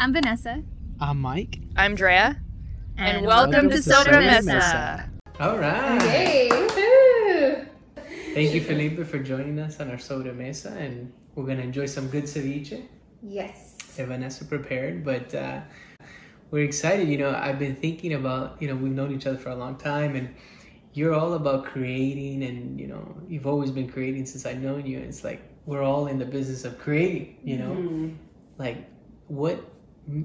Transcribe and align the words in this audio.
I'm 0.00 0.14
Vanessa. 0.14 0.62
I'm 0.98 1.20
Mike. 1.20 1.58
I'm 1.76 1.94
Drea. 1.94 2.40
And, 2.96 3.18
and 3.18 3.26
welcome, 3.26 3.52
welcome, 3.52 3.70
to 3.70 3.82
Soda, 3.82 4.04
Soda 4.04 4.20
Mesa. 4.20 4.46
Mesa. 4.46 5.10
All 5.38 5.58
right. 5.58 6.02
Yay. 6.04 6.48
Thank 8.32 8.54
you, 8.54 8.62
Felipe, 8.62 9.06
for 9.06 9.18
joining 9.18 9.58
us 9.58 9.78
on 9.78 9.90
our 9.90 9.98
Soda 9.98 10.32
Mesa. 10.32 10.70
And 10.70 11.12
we're 11.34 11.44
going 11.44 11.58
to 11.58 11.62
enjoy 11.62 11.84
some 11.84 12.08
good 12.08 12.24
ceviche. 12.24 12.82
Yes. 13.22 13.76
That 13.98 14.06
Vanessa 14.06 14.46
prepared. 14.46 15.04
But 15.04 15.34
uh, 15.34 15.60
we're 16.50 16.64
excited. 16.64 17.06
You 17.06 17.18
know, 17.18 17.38
I've 17.38 17.58
been 17.58 17.76
thinking 17.76 18.14
about, 18.14 18.56
you 18.58 18.68
know, 18.68 18.76
we've 18.76 18.92
known 18.92 19.14
each 19.14 19.26
other 19.26 19.36
for 19.36 19.50
a 19.50 19.54
long 19.54 19.76
time. 19.76 20.16
And 20.16 20.34
you're 20.94 21.12
all 21.12 21.34
about 21.34 21.66
creating. 21.66 22.42
And, 22.44 22.80
you 22.80 22.86
know, 22.86 23.16
you've 23.28 23.46
always 23.46 23.70
been 23.70 23.90
creating 23.90 24.24
since 24.24 24.46
I've 24.46 24.62
known 24.62 24.86
you. 24.86 24.96
and 24.96 25.08
It's 25.08 25.24
like 25.24 25.42
we're 25.66 25.82
all 25.82 26.06
in 26.06 26.18
the 26.18 26.24
business 26.24 26.64
of 26.64 26.78
creating, 26.78 27.36
you 27.44 27.58
know? 27.58 27.72
Mm-hmm. 27.72 28.14
Like, 28.56 28.86
what 29.28 29.62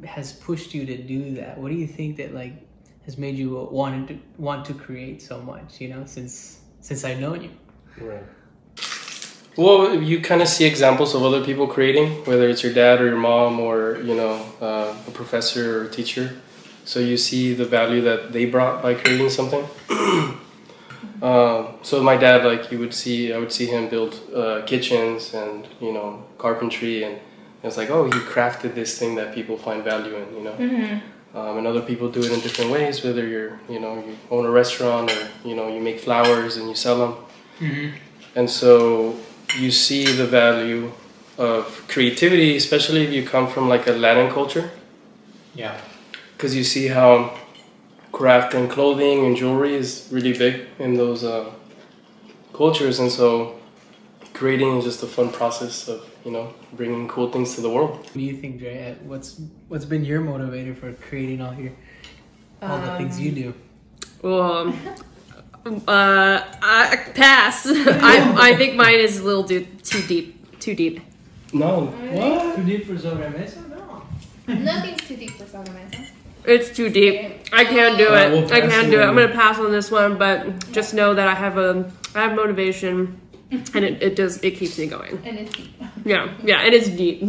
has 0.05 0.33
pushed 0.33 0.73
you 0.73 0.85
to 0.85 0.97
do 0.97 1.35
that? 1.35 1.57
What 1.57 1.69
do 1.69 1.75
you 1.75 1.87
think 1.87 2.17
that 2.17 2.33
like 2.33 2.53
has 3.05 3.17
made 3.17 3.35
you 3.37 3.67
want 3.71 4.07
to 4.07 4.19
want 4.37 4.65
to 4.65 4.73
create 4.73 5.21
so 5.21 5.41
much? 5.41 5.81
You 5.81 5.89
know, 5.89 6.05
since 6.05 6.59
since 6.81 7.03
I've 7.03 7.19
known 7.19 7.41
you. 7.43 7.51
Right. 7.97 8.23
Well, 9.57 10.01
you 10.01 10.19
kind 10.19 10.41
of 10.41 10.49
see 10.49 10.65
examples 10.65 11.15
of 11.15 11.23
other 11.23 11.41
people 11.43 11.67
creating, 11.67 12.25
whether 12.25 12.49
it's 12.49 12.61
your 12.61 12.73
dad 12.73 12.99
or 12.99 13.05
your 13.07 13.17
mom 13.17 13.59
or 13.59 14.01
you 14.01 14.15
know 14.15 14.45
uh, 14.61 14.95
a 15.07 15.11
professor 15.11 15.79
or 15.79 15.83
a 15.85 15.89
teacher. 15.89 16.41
So 16.83 16.99
you 16.99 17.17
see 17.17 17.53
the 17.53 17.65
value 17.65 18.01
that 18.01 18.31
they 18.31 18.45
brought 18.45 18.83
by 18.83 18.93
creating 18.93 19.29
something. 19.29 19.65
um, 21.21 21.75
so 21.81 22.03
my 22.03 22.17
dad, 22.17 22.45
like 22.45 22.71
you 22.71 22.77
would 22.79 22.93
see, 22.93 23.33
I 23.33 23.37
would 23.39 23.51
see 23.51 23.65
him 23.65 23.89
build 23.89 24.19
uh, 24.35 24.61
kitchens 24.65 25.33
and 25.33 25.67
you 25.79 25.93
know 25.93 26.25
carpentry 26.37 27.03
and 27.03 27.19
it's 27.63 27.77
like, 27.77 27.89
oh, 27.89 28.05
you 28.05 28.11
crafted 28.11 28.75
this 28.75 28.97
thing 28.97 29.15
that 29.15 29.33
people 29.33 29.57
find 29.57 29.83
value 29.83 30.15
in, 30.15 30.35
you 30.35 30.43
know. 30.43 30.53
Mm-hmm. 30.53 31.37
Um, 31.37 31.57
and 31.57 31.67
other 31.67 31.81
people 31.81 32.09
do 32.09 32.21
it 32.21 32.31
in 32.31 32.39
different 32.39 32.71
ways. 32.71 33.03
Whether 33.03 33.27
you're, 33.27 33.59
you 33.67 33.79
know, 33.79 33.95
you 33.95 34.15
own 34.31 34.45
a 34.45 34.51
restaurant 34.51 35.11
or 35.11 35.27
you 35.43 35.55
know 35.55 35.67
you 35.67 35.81
make 35.81 35.99
flowers 35.99 36.55
and 36.57 36.69
you 36.69 36.75
sell 36.75 36.97
them. 36.97 37.25
Mm-hmm. 37.59 37.97
And 38.35 38.49
so 38.49 39.17
you 39.57 39.71
see 39.71 40.05
the 40.05 40.25
value 40.25 40.91
of 41.37 41.85
creativity, 41.89 42.55
especially 42.55 43.03
if 43.03 43.11
you 43.11 43.27
come 43.27 43.47
from 43.47 43.67
like 43.67 43.87
a 43.87 43.91
Latin 43.91 44.31
culture. 44.31 44.71
Yeah. 45.53 45.79
Because 46.33 46.55
you 46.55 46.63
see 46.63 46.87
how 46.87 47.37
craft 48.11 48.53
and 48.53 48.69
clothing 48.69 49.25
and 49.25 49.35
jewelry 49.35 49.75
is 49.75 50.07
really 50.11 50.37
big 50.37 50.67
in 50.79 50.95
those 50.95 51.23
uh, 51.23 51.51
cultures, 52.53 52.99
and 52.99 53.11
so 53.11 53.59
creating 54.33 54.77
is 54.77 54.85
just 54.85 55.03
a 55.03 55.07
fun 55.07 55.29
process 55.29 55.89
of 55.89 56.09
you 56.25 56.31
know 56.31 56.53
bringing 56.73 57.07
cool 57.07 57.31
things 57.31 57.55
to 57.55 57.61
the 57.61 57.69
world. 57.69 57.97
What 57.97 58.13
do 58.13 58.19
you 58.19 58.35
think, 58.35 58.59
Dre? 58.59 58.91
Uh, 58.91 59.03
what's 59.05 59.39
what's 59.67 59.85
been 59.85 60.03
your 60.03 60.21
motivator 60.21 60.75
for 60.75 60.91
creating 60.93 61.41
all 61.41 61.53
your 61.53 61.71
all 62.61 62.79
the 62.79 62.97
things 62.97 63.19
you 63.19 63.29
um, 63.29 63.35
do? 63.35 63.53
Well, 64.23 64.41
um, 64.41 65.83
uh, 65.87 66.43
I 66.61 67.11
pass. 67.13 67.65
I 67.69 68.51
I 68.51 68.55
think 68.55 68.75
mine 68.75 68.99
is 68.99 69.19
a 69.19 69.23
little 69.23 69.43
too 69.43 69.65
too 69.83 70.01
deep. 70.07 70.59
Too 70.59 70.75
deep. 70.75 70.99
No. 71.53 71.85
What? 71.85 72.55
Too 72.55 72.63
deep 72.63 72.87
for 72.87 72.97
Soda 72.97 73.29
Mesa? 73.29 73.61
No. 73.69 74.03
Nothing's 74.47 75.01
too 75.07 75.15
deep 75.15 75.31
for 75.31 75.45
Soda 75.45 75.71
Mesa. 75.71 76.07
It's 76.43 76.75
too 76.75 76.89
deep. 76.89 77.43
I 77.53 77.65
can't 77.65 77.97
do 77.97 78.13
it. 78.13 78.31
we'll 78.31 78.53
I 78.53 78.61
can't 78.61 78.89
do 78.89 78.99
it. 78.99 79.03
I'm 79.03 79.15
gonna 79.15 79.29
pass 79.29 79.59
on 79.59 79.71
this 79.71 79.91
one, 79.91 80.17
but 80.17 80.71
just 80.71 80.95
know 80.95 81.13
that 81.13 81.27
I 81.27 81.35
have 81.35 81.57
a 81.57 81.91
I 82.15 82.23
have 82.23 82.35
motivation 82.35 83.21
and 83.51 83.85
it, 83.85 84.01
it 84.01 84.15
does 84.15 84.37
it 84.43 84.51
keeps 84.51 84.77
me 84.77 84.87
going. 84.87 85.21
And 85.23 85.39
it's 85.39 85.55
deep. 85.55 85.81
Yeah, 86.05 86.37
yeah, 86.43 86.61
it 86.63 86.73
is 86.73 86.89
deep, 86.89 87.23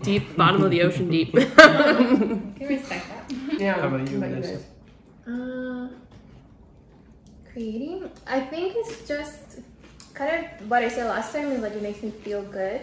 deep 0.00 0.34
bottom 0.34 0.64
of 0.64 0.70
the 0.70 0.80
ocean, 0.80 1.10
deep. 1.10 1.32
Can 1.34 2.54
respect 2.58 3.06
that. 3.10 3.60
Yeah. 3.60 3.74
How 3.74 3.88
about 3.88 4.10
you, 4.10 4.18
Vanessa? 4.18 4.62
Uh, 5.28 5.88
creating, 7.52 8.10
I 8.26 8.40
think 8.40 8.72
it's 8.76 9.06
just 9.06 9.60
kind 10.14 10.42
of 10.42 10.70
what 10.70 10.82
I 10.82 10.88
said 10.88 11.06
last 11.06 11.32
time 11.34 11.48
is 11.52 11.60
like 11.60 11.74
it 11.74 11.82
makes 11.82 12.02
me 12.02 12.10
feel 12.10 12.42
good 12.42 12.80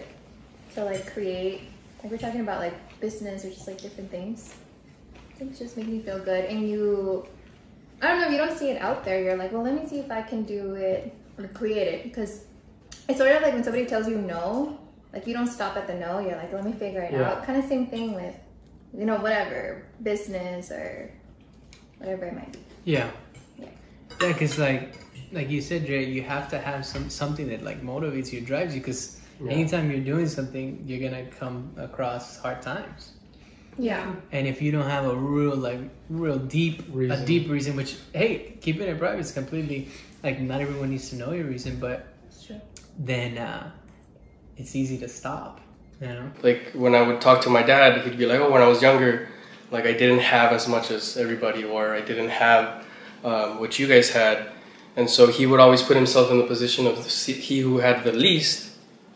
to 0.74 0.84
like 0.84 1.12
create. 1.12 1.62
Like 2.02 2.12
we're 2.12 2.18
talking 2.18 2.40
about 2.40 2.60
like 2.60 2.74
business 3.00 3.44
or 3.44 3.50
just 3.50 3.66
like 3.66 3.82
different 3.82 4.12
things. 4.12 4.54
I 5.14 5.38
think 5.38 5.50
it's 5.50 5.58
just 5.58 5.76
making 5.76 5.92
me 5.92 6.02
feel 6.02 6.20
good, 6.20 6.44
and 6.44 6.68
you. 6.68 7.26
I 8.00 8.08
don't 8.08 8.20
know, 8.20 8.26
if 8.26 8.32
you 8.32 8.38
don't 8.38 8.58
see 8.58 8.70
it 8.70 8.80
out 8.82 9.04
there, 9.04 9.22
you're 9.22 9.36
like, 9.36 9.52
well, 9.52 9.62
let 9.62 9.74
me 9.74 9.88
see 9.88 9.98
if 9.98 10.10
I 10.10 10.22
can 10.22 10.42
do 10.42 10.74
it 10.74 11.14
or 11.38 11.46
create 11.48 11.86
it 11.86 12.02
because 12.02 12.44
it's 13.08 13.18
sort 13.18 13.30
of 13.30 13.42
like 13.42 13.54
when 13.54 13.62
somebody 13.62 13.86
tells 13.86 14.08
you 14.08 14.18
no, 14.18 14.78
like 15.12 15.26
you 15.26 15.34
don't 15.34 15.46
stop 15.46 15.76
at 15.76 15.86
the 15.86 15.94
no, 15.94 16.18
you're 16.18 16.36
like, 16.36 16.52
let 16.52 16.64
me 16.64 16.72
figure 16.72 17.02
it 17.02 17.12
yeah. 17.12 17.30
out. 17.30 17.44
Kind 17.44 17.58
of 17.58 17.68
same 17.68 17.86
thing 17.86 18.14
with, 18.14 18.34
you 18.96 19.04
know, 19.04 19.16
whatever, 19.16 19.86
business 20.02 20.70
or 20.70 21.10
whatever 21.98 22.26
it 22.26 22.34
might 22.34 22.52
be. 22.52 22.60
Yeah. 22.84 23.10
Yeah, 23.58 23.66
yeah 24.20 24.32
cause 24.32 24.58
like, 24.58 24.98
like 25.32 25.50
you 25.50 25.60
said, 25.60 25.86
Jay, 25.86 26.04
you 26.04 26.22
have 26.22 26.48
to 26.50 26.58
have 26.58 26.84
some 26.84 27.10
something 27.10 27.48
that 27.48 27.62
like 27.62 27.82
motivates 27.82 28.32
you, 28.32 28.40
drives 28.40 28.74
you, 28.74 28.80
because 28.80 29.20
yeah. 29.42 29.52
anytime 29.52 29.90
you're 29.90 30.00
doing 30.00 30.28
something, 30.28 30.82
you're 30.86 31.00
gonna 31.00 31.26
come 31.26 31.72
across 31.76 32.38
hard 32.38 32.62
times. 32.62 33.12
Yeah. 33.78 34.14
And 34.32 34.46
if 34.46 34.60
you 34.60 34.70
don't 34.70 34.88
have 34.88 35.06
a 35.06 35.16
real 35.16 35.56
like 35.56 35.80
real 36.10 36.38
deep 36.38 36.84
reason. 36.90 37.22
a 37.22 37.26
deep 37.26 37.48
reason, 37.48 37.76
which 37.76 37.96
hey, 38.12 38.58
keeping 38.60 38.86
it 38.86 38.98
private 38.98 39.20
is 39.20 39.32
completely 39.32 39.88
like 40.22 40.40
not 40.40 40.60
everyone 40.60 40.90
needs 40.90 41.08
to 41.10 41.16
know 41.16 41.32
your 41.32 41.46
reason, 41.46 41.78
but 41.78 42.08
then 42.98 43.38
uh, 43.38 43.70
it's 44.56 44.76
easy 44.76 44.98
to 44.98 45.08
stop. 45.08 45.60
You 46.00 46.08
know? 46.08 46.30
Like 46.42 46.72
when 46.74 46.94
I 46.94 47.02
would 47.02 47.20
talk 47.20 47.42
to 47.42 47.50
my 47.50 47.62
dad, 47.62 48.02
he'd 48.02 48.18
be 48.18 48.26
like, 48.26 48.40
"Oh, 48.40 48.50
when 48.50 48.62
I 48.62 48.66
was 48.66 48.82
younger, 48.82 49.28
like 49.70 49.84
I 49.86 49.92
didn't 49.92 50.20
have 50.20 50.52
as 50.52 50.66
much 50.68 50.90
as 50.90 51.16
everybody, 51.16 51.64
or 51.64 51.94
I 51.94 52.00
didn't 52.00 52.30
have 52.30 52.84
um, 53.24 53.60
what 53.60 53.78
you 53.78 53.86
guys 53.86 54.10
had," 54.10 54.48
and 54.96 55.08
so 55.08 55.28
he 55.28 55.46
would 55.46 55.60
always 55.60 55.82
put 55.82 55.96
himself 55.96 56.30
in 56.30 56.38
the 56.38 56.46
position 56.46 56.86
of 56.86 57.06
he 57.06 57.60
who 57.60 57.78
had 57.78 58.04
the 58.04 58.12
least, 58.12 58.70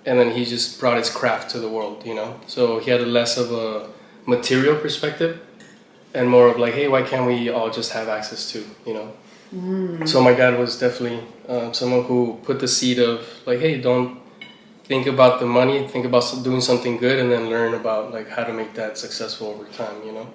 and 0.05 0.19
then 0.19 0.31
he 0.33 0.45
just 0.45 0.79
brought 0.79 0.97
his 0.97 1.11
craft 1.11 1.51
to 1.51 1.59
the 1.59 1.69
world. 1.69 2.07
You 2.07 2.15
know, 2.15 2.41
so 2.47 2.79
he 2.79 2.91
had 2.91 3.01
a 3.01 3.07
less 3.07 3.37
of 3.37 3.53
a 3.53 3.91
material 4.27 4.77
perspective, 4.77 5.41
and 6.15 6.31
more 6.31 6.49
of 6.49 6.57
like, 6.59 6.75
"Hey, 6.75 6.87
why 6.89 7.03
can't 7.03 7.27
we 7.27 7.49
all 7.49 7.71
just 7.71 7.93
have 7.93 8.09
access 8.09 8.51
to?" 8.53 8.65
You 8.87 8.95
know. 8.95 9.13
Mm. 9.55 10.09
So 10.09 10.21
my 10.21 10.35
dad 10.35 10.59
was 10.59 10.79
definitely 10.79 11.23
uh, 11.49 11.73
someone 11.73 12.05
who 12.05 12.39
put 12.43 12.61
the 12.61 12.69
seed 12.69 12.99
of 12.99 13.27
like, 13.47 13.61
hey, 13.61 13.81
don't 13.81 14.21
think 14.87 15.07
about 15.07 15.41
the 15.41 15.47
money, 15.47 15.87
think 15.89 16.07
about 16.07 16.23
doing 16.43 16.61
something 16.61 16.97
good, 16.97 17.19
and 17.19 17.31
then 17.31 17.49
learn 17.51 17.75
about 17.75 18.13
like 18.13 18.29
how 18.29 18.45
to 18.45 18.53
make 18.53 18.75
that 18.75 18.97
successful 18.97 19.49
over 19.49 19.65
time. 19.67 20.03
You 20.05 20.13
know. 20.13 20.27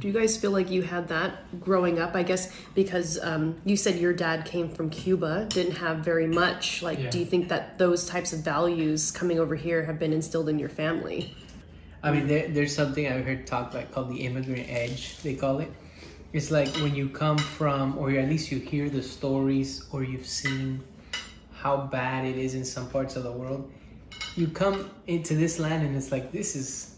Do 0.00 0.08
you 0.08 0.12
guys 0.12 0.36
feel 0.36 0.52
like 0.52 0.70
you 0.70 0.82
had 0.82 1.08
that 1.08 1.60
growing 1.60 1.98
up? 1.98 2.14
I 2.14 2.22
guess 2.22 2.52
because 2.74 3.18
um, 3.22 3.56
you 3.64 3.76
said 3.76 3.98
your 3.98 4.12
dad 4.12 4.44
came 4.44 4.68
from 4.68 4.90
Cuba, 4.90 5.46
didn't 5.50 5.76
have 5.76 5.98
very 5.98 6.26
much. 6.26 6.82
Like, 6.82 6.98
yeah. 6.98 7.10
do 7.10 7.18
you 7.18 7.26
think 7.26 7.48
that 7.48 7.78
those 7.78 8.06
types 8.06 8.32
of 8.32 8.40
values 8.40 9.10
coming 9.10 9.38
over 9.38 9.56
here 9.56 9.84
have 9.84 9.98
been 9.98 10.12
instilled 10.12 10.48
in 10.48 10.58
your 10.58 10.68
family? 10.68 11.34
I 12.02 12.12
mean, 12.12 12.26
there, 12.26 12.48
there's 12.48 12.74
something 12.74 13.08
I've 13.08 13.24
heard 13.24 13.46
talked 13.46 13.74
about 13.74 13.90
called 13.90 14.10
the 14.10 14.20
immigrant 14.26 14.68
edge. 14.68 15.16
They 15.22 15.34
call 15.34 15.60
it 15.60 15.72
it's 16.34 16.50
like 16.50 16.66
when 16.82 16.96
you 16.96 17.08
come 17.08 17.38
from, 17.38 17.96
or 17.96 18.10
at 18.10 18.28
least 18.28 18.50
you 18.50 18.58
hear 18.58 18.90
the 18.90 19.00
stories, 19.00 19.86
or 19.92 20.02
you've 20.02 20.26
seen 20.26 20.82
how 21.64 21.78
bad 21.78 22.26
it 22.26 22.36
is 22.36 22.54
in 22.54 22.64
some 22.64 22.86
parts 22.90 23.16
of 23.16 23.22
the 23.24 23.32
world. 23.32 23.72
You 24.36 24.48
come 24.48 24.90
into 25.06 25.34
this 25.34 25.58
land 25.58 25.84
and 25.84 25.96
it's 25.96 26.12
like 26.12 26.30
this 26.30 26.54
is 26.54 26.96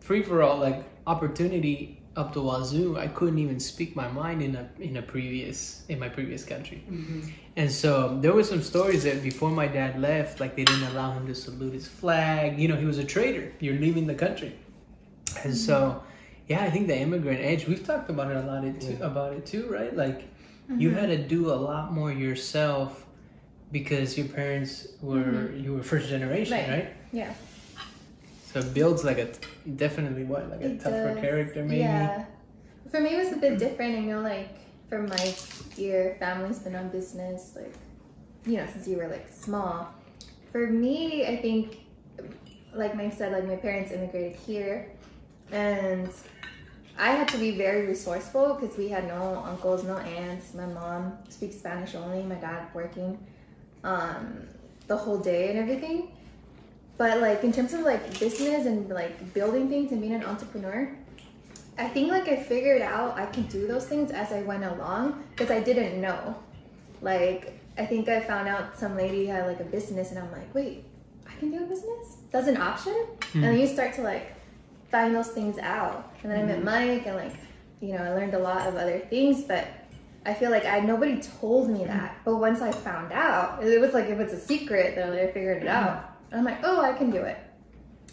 free 0.00 0.22
for 0.22 0.42
all, 0.42 0.56
like 0.56 0.82
opportunity 1.06 2.00
up 2.16 2.32
to 2.32 2.40
wazoo. 2.40 2.96
I 2.98 3.08
couldn't 3.08 3.38
even 3.38 3.60
speak 3.60 3.94
my 3.94 4.08
mind 4.08 4.42
in 4.42 4.56
a 4.56 4.68
in 4.80 4.96
a 4.96 5.02
previous 5.02 5.84
in 5.88 5.98
my 5.98 6.08
previous 6.08 6.44
country, 6.44 6.82
mm-hmm. 6.90 7.28
and 7.56 7.70
so 7.70 8.18
there 8.22 8.32
were 8.32 8.44
some 8.44 8.62
stories 8.62 9.04
that 9.04 9.22
before 9.22 9.50
my 9.50 9.66
dad 9.66 10.00
left, 10.00 10.40
like 10.40 10.56
they 10.56 10.64
didn't 10.64 10.88
allow 10.92 11.12
him 11.12 11.26
to 11.26 11.34
salute 11.34 11.74
his 11.74 11.86
flag. 11.86 12.58
You 12.58 12.68
know, 12.68 12.76
he 12.76 12.86
was 12.86 12.98
a 12.98 13.04
traitor. 13.04 13.52
You're 13.60 13.80
leaving 13.86 14.06
the 14.06 14.14
country, 14.14 14.56
and 15.42 15.52
mm-hmm. 15.52 15.68
so 15.68 16.02
yeah, 16.48 16.64
I 16.64 16.70
think 16.70 16.86
the 16.86 16.98
immigrant 16.98 17.40
edge. 17.40 17.66
We've 17.66 17.84
talked 17.84 18.08
about 18.08 18.30
it 18.30 18.36
a 18.36 18.46
lot 18.46 18.64
it 18.64 18.80
too, 18.80 18.96
yeah. 18.98 19.06
about 19.06 19.32
it 19.34 19.44
too, 19.44 19.66
right? 19.68 19.94
Like 19.94 20.20
mm-hmm. 20.20 20.80
you 20.80 20.90
had 20.90 21.08
to 21.10 21.18
do 21.18 21.52
a 21.52 21.58
lot 21.70 21.92
more 21.92 22.12
yourself 22.12 23.03
because 23.72 24.16
your 24.16 24.28
parents 24.28 24.88
were 25.02 25.18
mm-hmm. 25.18 25.64
you 25.64 25.74
were 25.74 25.82
first 25.82 26.08
generation, 26.08 26.58
right. 26.58 26.68
right? 26.68 26.88
Yeah. 27.12 27.34
So 28.52 28.60
it 28.60 28.72
builds 28.72 29.04
like 29.04 29.18
a 29.18 29.32
definitely 29.76 30.24
what 30.24 30.48
like 30.48 30.62
a 30.62 30.76
tougher 30.76 31.14
does. 31.14 31.20
character 31.20 31.64
maybe. 31.64 31.80
Yeah. 31.80 32.24
For 32.90 33.00
me, 33.00 33.14
it 33.14 33.24
was 33.24 33.32
a 33.32 33.36
bit 33.36 33.58
different. 33.58 33.96
I 33.96 34.00
know, 34.00 34.20
like 34.20 34.56
for 34.88 35.02
my 35.02 35.34
your 35.76 36.14
family's 36.16 36.60
been 36.60 36.76
on 36.76 36.88
business, 36.88 37.52
like 37.56 37.74
you 38.46 38.58
know, 38.58 38.66
since 38.72 38.86
you 38.86 38.96
were 38.96 39.08
like 39.08 39.28
small. 39.32 39.92
For 40.52 40.68
me, 40.68 41.26
I 41.26 41.36
think, 41.36 41.78
like 42.72 42.94
Mike 42.94 43.12
said, 43.12 43.32
like 43.32 43.46
my 43.46 43.56
parents 43.56 43.90
immigrated 43.90 44.36
here, 44.36 44.92
and 45.50 46.10
I 46.96 47.10
had 47.10 47.26
to 47.28 47.38
be 47.38 47.56
very 47.56 47.86
resourceful 47.88 48.54
because 48.54 48.76
we 48.78 48.88
had 48.88 49.08
no 49.08 49.42
uncles, 49.44 49.82
no 49.82 49.96
aunts. 49.98 50.54
My 50.54 50.66
mom 50.66 51.18
speaks 51.28 51.56
Spanish 51.56 51.96
only. 51.96 52.22
My 52.22 52.36
dad 52.36 52.68
working 52.72 53.18
um, 53.84 54.48
the 54.88 54.96
whole 54.96 55.18
day 55.18 55.50
and 55.50 55.58
everything. 55.58 56.08
but 56.96 57.20
like 57.20 57.42
in 57.44 57.52
terms 57.52 57.72
of 57.74 57.80
like 57.80 58.02
business 58.20 58.66
and 58.66 58.88
like 58.88 59.34
building 59.34 59.68
things 59.68 59.92
and 59.92 60.00
being 60.00 60.14
an 60.14 60.24
entrepreneur, 60.24 60.90
I 61.78 61.88
think 61.88 62.10
like 62.10 62.28
I 62.28 62.36
figured 62.36 62.82
out 62.82 63.18
I 63.18 63.26
could 63.26 63.48
do 63.48 63.66
those 63.66 63.86
things 63.86 64.10
as 64.10 64.32
I 64.32 64.42
went 64.42 64.64
along 64.64 65.24
because 65.30 65.50
I 65.50 65.60
didn't 65.60 66.00
know. 66.00 66.36
Like 67.02 67.58
I 67.76 67.84
think 67.86 68.08
I 68.08 68.20
found 68.20 68.48
out 68.48 68.78
some 68.78 68.96
lady 68.96 69.26
had 69.26 69.46
like 69.46 69.60
a 69.60 69.64
business 69.64 70.10
and 70.10 70.18
I'm 70.20 70.30
like, 70.32 70.54
wait, 70.54 70.84
I 71.28 71.34
can 71.40 71.50
do 71.50 71.58
a 71.64 71.66
business? 71.66 72.16
That's 72.30 72.46
an 72.48 72.56
option? 72.56 72.96
And 73.34 73.42
then 73.42 73.58
you 73.58 73.66
start 73.66 73.94
to 73.94 74.02
like 74.02 74.32
find 74.90 75.14
those 75.14 75.28
things 75.28 75.58
out. 75.58 76.12
And 76.22 76.30
then 76.30 76.38
I 76.40 76.44
met 76.44 76.64
Mike 76.64 77.06
and 77.06 77.16
like, 77.16 77.34
you 77.80 77.92
know, 77.94 78.02
I 78.04 78.10
learned 78.14 78.34
a 78.34 78.38
lot 78.38 78.68
of 78.68 78.76
other 78.76 79.00
things, 79.10 79.42
but 79.42 79.66
I 80.26 80.34
feel 80.34 80.50
like 80.50 80.64
I 80.64 80.80
nobody 80.80 81.20
told 81.20 81.70
me 81.70 81.84
that. 81.84 82.16
But 82.24 82.36
once 82.36 82.62
I 82.62 82.72
found 82.72 83.12
out, 83.12 83.62
it 83.62 83.80
was 83.80 83.92
like 83.92 84.06
if 84.06 84.18
it's 84.18 84.32
a 84.32 84.40
secret, 84.40 84.94
then 84.94 85.12
I 85.12 85.26
figured 85.30 85.62
it 85.62 85.68
out. 85.68 86.16
And 86.30 86.40
I'm 86.40 86.44
like, 86.44 86.60
oh, 86.64 86.80
I 86.80 86.92
can 86.92 87.10
do 87.10 87.18
it. 87.18 87.38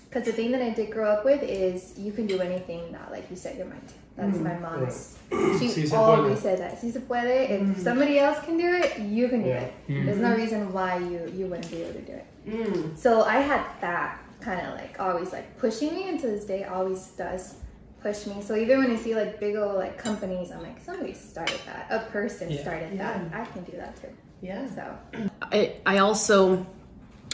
Because 0.10 0.26
the 0.26 0.34
thing 0.34 0.52
that 0.52 0.62
I 0.62 0.72
did 0.72 0.92
grow 0.92 1.10
up 1.10 1.24
with 1.24 1.42
is 1.42 1.98
you 1.98 2.12
can 2.12 2.28
do 2.28 2.42
anything 2.42 2.92
that, 2.92 3.12
like 3.12 3.30
you 3.30 3.38
set 3.38 3.56
your 3.56 3.68
mind 3.68 3.88
to. 3.88 3.94
That's 4.18 4.38
mm, 4.38 4.44
my 4.44 4.60
mom's. 4.60 5.18
Si 5.58 5.70
She 5.70 5.88
se 5.88 5.96
always 5.96 6.40
said 6.40 6.60
that. 6.60 6.78
Si 6.80 6.92
se 6.92 7.00
puede. 7.00 7.50
If 7.50 7.62
mm. 7.62 7.80
somebody 7.80 8.20
else 8.20 8.44
can 8.44 8.58
do 8.58 8.68
it, 8.68 9.00
you 9.00 9.30
can 9.30 9.42
do 9.44 9.50
Yeah. 9.50 9.62
it. 9.62 9.74
Mm. 9.88 10.06
There's 10.06 10.18
no 10.18 10.36
reason 10.36 10.74
why 10.74 10.98
you 10.98 11.32
you 11.34 11.46
wouldn't 11.48 11.72
be 11.72 11.82
able 11.84 11.94
to 11.94 12.02
do 12.02 12.12
it. 12.12 12.26
Mm. 12.46 12.98
So 12.98 13.24
I 13.24 13.38
had 13.38 13.64
that 13.80 14.20
kind 14.42 14.60
of 14.68 14.76
like 14.76 15.00
always 15.00 15.32
like 15.32 15.58
pushing 15.58 15.96
me, 15.96 16.10
and 16.10 16.20
to 16.20 16.28
this 16.28 16.44
day 16.44 16.66
always 16.66 17.08
does 17.18 17.56
push 18.02 18.26
me. 18.26 18.42
So 18.42 18.56
even 18.56 18.80
when 18.80 18.92
I 18.92 18.96
see 18.96 19.16
like 19.16 19.40
big 19.40 19.56
old 19.56 19.76
like 19.76 19.98
companies, 19.98 20.52
I'm 20.52 20.62
like 20.62 20.84
somebody 20.84 21.14
started 21.14 21.60
that. 21.66 21.88
A 21.90 22.10
person 22.12 22.50
Yeah. 22.50 22.62
started 22.62 23.00
that. 23.00 23.22
I 23.34 23.46
can 23.46 23.64
do 23.64 23.74
that 23.74 23.96
too. 24.02 24.10
Yeah. 24.42 24.68
So 24.74 24.98
I, 25.42 25.76
I 25.86 25.98
also 26.00 26.66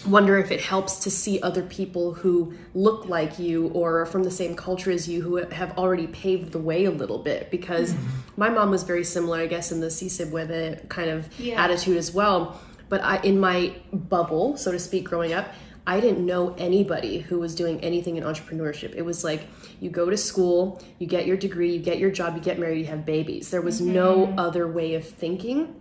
wonder 0.05 0.37
if 0.37 0.51
it 0.51 0.61
helps 0.61 0.99
to 0.99 1.11
see 1.11 1.41
other 1.41 1.63
people 1.63 2.13
who 2.13 2.53
look 2.73 3.07
like 3.07 3.39
you 3.39 3.67
or 3.69 4.01
are 4.01 4.05
from 4.05 4.23
the 4.23 4.31
same 4.31 4.55
culture 4.55 4.91
as 4.91 5.07
you 5.07 5.21
who 5.21 5.37
have 5.37 5.77
already 5.77 6.07
paved 6.07 6.51
the 6.51 6.59
way 6.59 6.85
a 6.85 6.91
little 6.91 7.17
bit 7.17 7.49
because 7.49 7.93
mm-hmm. 7.93 8.07
my 8.37 8.47
mom 8.49 8.69
was 8.69 8.83
very 8.83 9.03
similar 9.03 9.39
i 9.39 9.47
guess 9.47 9.71
in 9.71 9.79
the 9.79 9.89
si 9.89 10.07
se 10.07 10.25
puede 10.25 10.87
kind 10.87 11.09
of 11.09 11.27
Yeah. 11.39 11.61
attitude 11.61 11.97
as 11.97 12.13
well 12.13 12.61
but 12.89 13.03
i 13.03 13.17
in 13.21 13.39
my 13.39 13.73
bubble 13.91 14.55
so 14.55 14.71
to 14.71 14.79
speak 14.79 15.03
growing 15.05 15.33
up 15.33 15.51
i 15.87 15.99
didn't 15.99 16.23
know 16.23 16.53
anybody 16.57 17.19
who 17.19 17.39
was 17.39 17.55
doing 17.55 17.79
anything 17.81 18.17
in 18.17 18.23
entrepreneurship. 18.23 18.93
It 18.93 19.03
was 19.03 19.23
like 19.23 19.47
you 19.79 19.89
go 19.89 20.09
to 20.09 20.17
school 20.17 20.81
you 20.99 21.07
get 21.07 21.25
your 21.25 21.37
degree 21.37 21.73
you 21.73 21.79
get 21.79 21.97
your 21.97 22.11
job 22.11 22.35
you 22.35 22.41
get 22.41 22.59
married 22.59 22.79
you 22.79 22.85
have 22.85 23.05
babies. 23.05 23.49
There 23.49 23.61
was 23.61 23.81
no 23.81 24.27
mm-hmm. 24.27 24.39
other 24.39 24.67
way 24.67 24.93
of 24.93 25.07
thinking. 25.07 25.73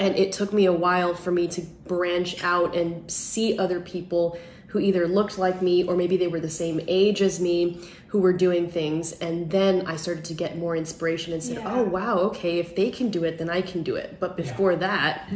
And 0.00 0.16
it 0.16 0.32
took 0.32 0.52
me 0.52 0.64
a 0.66 0.72
while 0.72 1.14
for 1.14 1.30
me 1.30 1.46
to 1.48 1.62
branch 1.62 2.42
out 2.42 2.74
and 2.74 3.08
see 3.08 3.56
other 3.56 3.80
people 3.80 4.36
who 4.68 4.78
either 4.78 5.06
looked 5.06 5.38
like 5.38 5.62
me 5.62 5.84
or 5.84 5.96
maybe 5.96 6.16
they 6.16 6.28
were 6.28 6.40
the 6.40 6.50
same 6.50 6.80
age 6.88 7.22
as 7.22 7.40
me 7.40 7.80
who 8.08 8.20
were 8.20 8.32
doing 8.32 8.68
things. 8.68 9.12
And 9.12 9.50
then 9.50 9.86
I 9.86 9.96
started 9.96 10.24
to 10.26 10.34
get 10.34 10.58
more 10.58 10.76
inspiration 10.76 11.32
and 11.32 11.42
said, 11.42 11.62
oh, 11.64 11.84
wow, 11.84 12.18
okay, 12.18 12.58
if 12.58 12.74
they 12.74 12.90
can 12.90 13.10
do 13.10 13.24
it, 13.24 13.38
then 13.38 13.50
I 13.50 13.62
can 13.62 13.82
do 13.82 13.96
it. 13.96 14.18
But 14.18 14.36
before 14.36 14.76
that, 14.76 15.28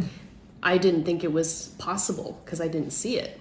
I 0.65 0.79
didn't 0.79 1.05
think 1.05 1.23
it 1.23 1.33
was 1.33 1.75
possible 1.79 2.41
because 2.45 2.61
I 2.61 2.69
didn't 2.69 2.93
see 2.93 3.19
it. 3.19 3.39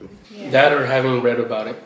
That 0.51 0.73
or 0.73 0.85
having 0.85 1.21
read 1.21 1.39
about 1.39 1.67
it. 1.67 1.81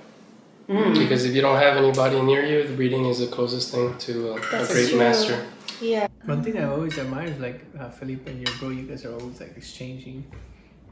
Because 0.68 1.24
if 1.24 1.34
you 1.34 1.42
don't 1.42 1.60
have 1.62 1.78
anybody 1.78 2.22
near 2.22 2.44
you, 2.46 2.68
the 2.68 2.74
reading 2.74 3.06
is 3.06 3.20
the 3.20 3.28
closest 3.28 3.72
thing 3.72 3.98
to 4.00 4.34
uh, 4.34 4.36
a 4.36 4.68
great 4.68 4.90
true. 4.90 5.00
master. 5.00 5.46
yeah. 5.80 6.08
One 6.26 6.44
thing 6.44 6.58
I 6.58 6.66
always 6.66 6.98
admire 6.98 7.28
is 7.28 7.40
like 7.40 7.64
uh, 7.80 7.90
Felipe 7.90 8.28
and 8.28 8.46
your 8.46 8.54
bro. 8.58 8.70
You 8.70 8.84
guys 8.84 9.06
are 9.06 9.14
always 9.14 9.40
like 9.40 9.56
exchanging. 9.56 10.26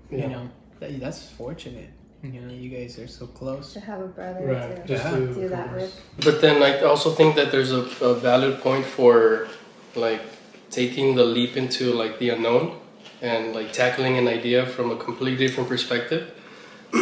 Yeah. 0.09 0.17
You 0.21 0.27
know, 0.29 0.49
that, 0.79 0.97
that's 1.01 1.29
fortunate. 1.31 1.89
You 2.23 2.39
know, 2.41 2.53
you 2.53 2.69
guys 2.69 2.97
are 2.99 3.07
so 3.07 3.27
close. 3.27 3.73
To 3.73 3.79
have 3.81 3.99
a 3.99 4.07
brother 4.07 4.45
Right, 4.45 4.75
to 4.77 4.87
just 4.87 5.03
Yeah. 5.03 5.11
to 5.11 5.33
do 5.33 5.49
that 5.49 5.73
with. 5.73 6.01
But 6.23 6.39
then 6.39 6.63
I 6.63 6.79
also 6.81 7.11
think 7.11 7.35
that 7.35 7.51
there's 7.51 7.73
a, 7.73 7.81
a 8.01 8.13
valid 8.15 8.61
point 8.61 8.85
for 8.85 9.49
like 9.95 10.21
taking 10.69 11.15
the 11.15 11.25
leap 11.25 11.57
into 11.57 11.91
like 11.93 12.19
the 12.19 12.29
unknown 12.29 12.79
and 13.25 13.53
like 13.55 13.73
tackling 13.73 14.17
an 14.17 14.27
idea 14.27 14.65
from 14.67 14.91
a 14.91 14.95
completely 14.95 15.35
different 15.35 15.67
perspective 15.67 16.31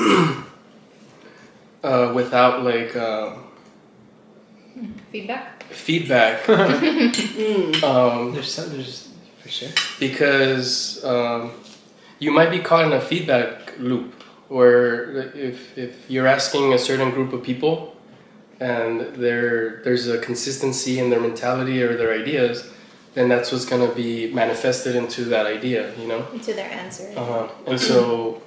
uh, 1.83 2.11
without 2.15 2.63
like 2.63 2.95
uh, 2.95 3.35
Feedback? 5.11 5.63
feedback 5.65 6.49
um, 7.83 8.33
There's 8.33 8.51
some, 8.51 8.69
there's 8.71 9.09
for 9.41 9.49
sure. 9.49 9.69
because 9.99 11.03
um, 11.05 11.51
you 12.19 12.31
might 12.31 12.49
be 12.49 12.59
caught 12.59 12.85
in 12.85 12.93
a 12.93 13.01
feedback 13.01 13.77
loop 13.79 14.13
where 14.47 15.13
if, 15.35 15.77
if 15.77 16.09
you're 16.09 16.27
asking 16.27 16.73
a 16.73 16.79
certain 16.79 17.11
group 17.11 17.33
of 17.33 17.43
people 17.43 17.95
and 18.59 19.01
there 19.15 19.81
there's 19.83 20.07
a 20.07 20.17
consistency 20.19 20.99
in 20.99 21.09
their 21.11 21.19
mentality 21.19 21.83
or 21.83 21.95
their 21.97 22.13
ideas 22.13 22.69
then 23.15 23.29
that's 23.29 23.51
what's 23.51 23.65
going 23.65 23.87
to 23.87 23.93
be 23.95 24.31
manifested 24.33 24.95
into 24.95 25.25
that 25.25 25.45
idea 25.45 25.93
you 25.99 26.07
know 26.07 26.25
Into 26.33 26.53
their 26.53 26.69
answer. 26.71 27.11
uh-huh. 27.15 27.47
and 27.67 27.79
so 27.79 28.41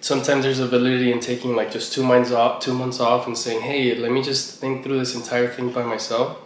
sometimes 0.00 0.44
there's 0.44 0.60
a 0.60 0.68
validity 0.68 1.10
in 1.12 1.20
taking 1.20 1.56
like 1.56 1.70
just 1.72 1.92
two 1.92 2.04
months 2.04 2.30
off 2.30 2.60
two 2.62 2.74
months 2.74 3.00
off 3.00 3.26
and 3.26 3.36
saying 3.36 3.60
hey 3.62 3.94
let 3.96 4.10
me 4.12 4.22
just 4.22 4.58
think 4.60 4.82
through 4.84 4.98
this 4.98 5.14
entire 5.14 5.48
thing 5.48 5.70
by 5.70 5.82
myself 5.82 6.38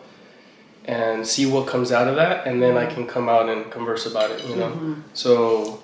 and 0.85 1.27
see 1.27 1.45
what 1.45 1.67
comes 1.67 1.93
out 1.93 2.09
of 2.09 2.15
that 2.17 2.47
and 2.47 2.63
then 2.63 2.77
i 2.77 2.87
can 2.87 3.07
come 3.07 3.29
out 3.29 3.49
and 3.49 3.71
converse 3.71 4.07
about 4.07 4.31
it 4.31 4.43
you 4.47 4.57
know 4.57 4.97
so 5.13 5.83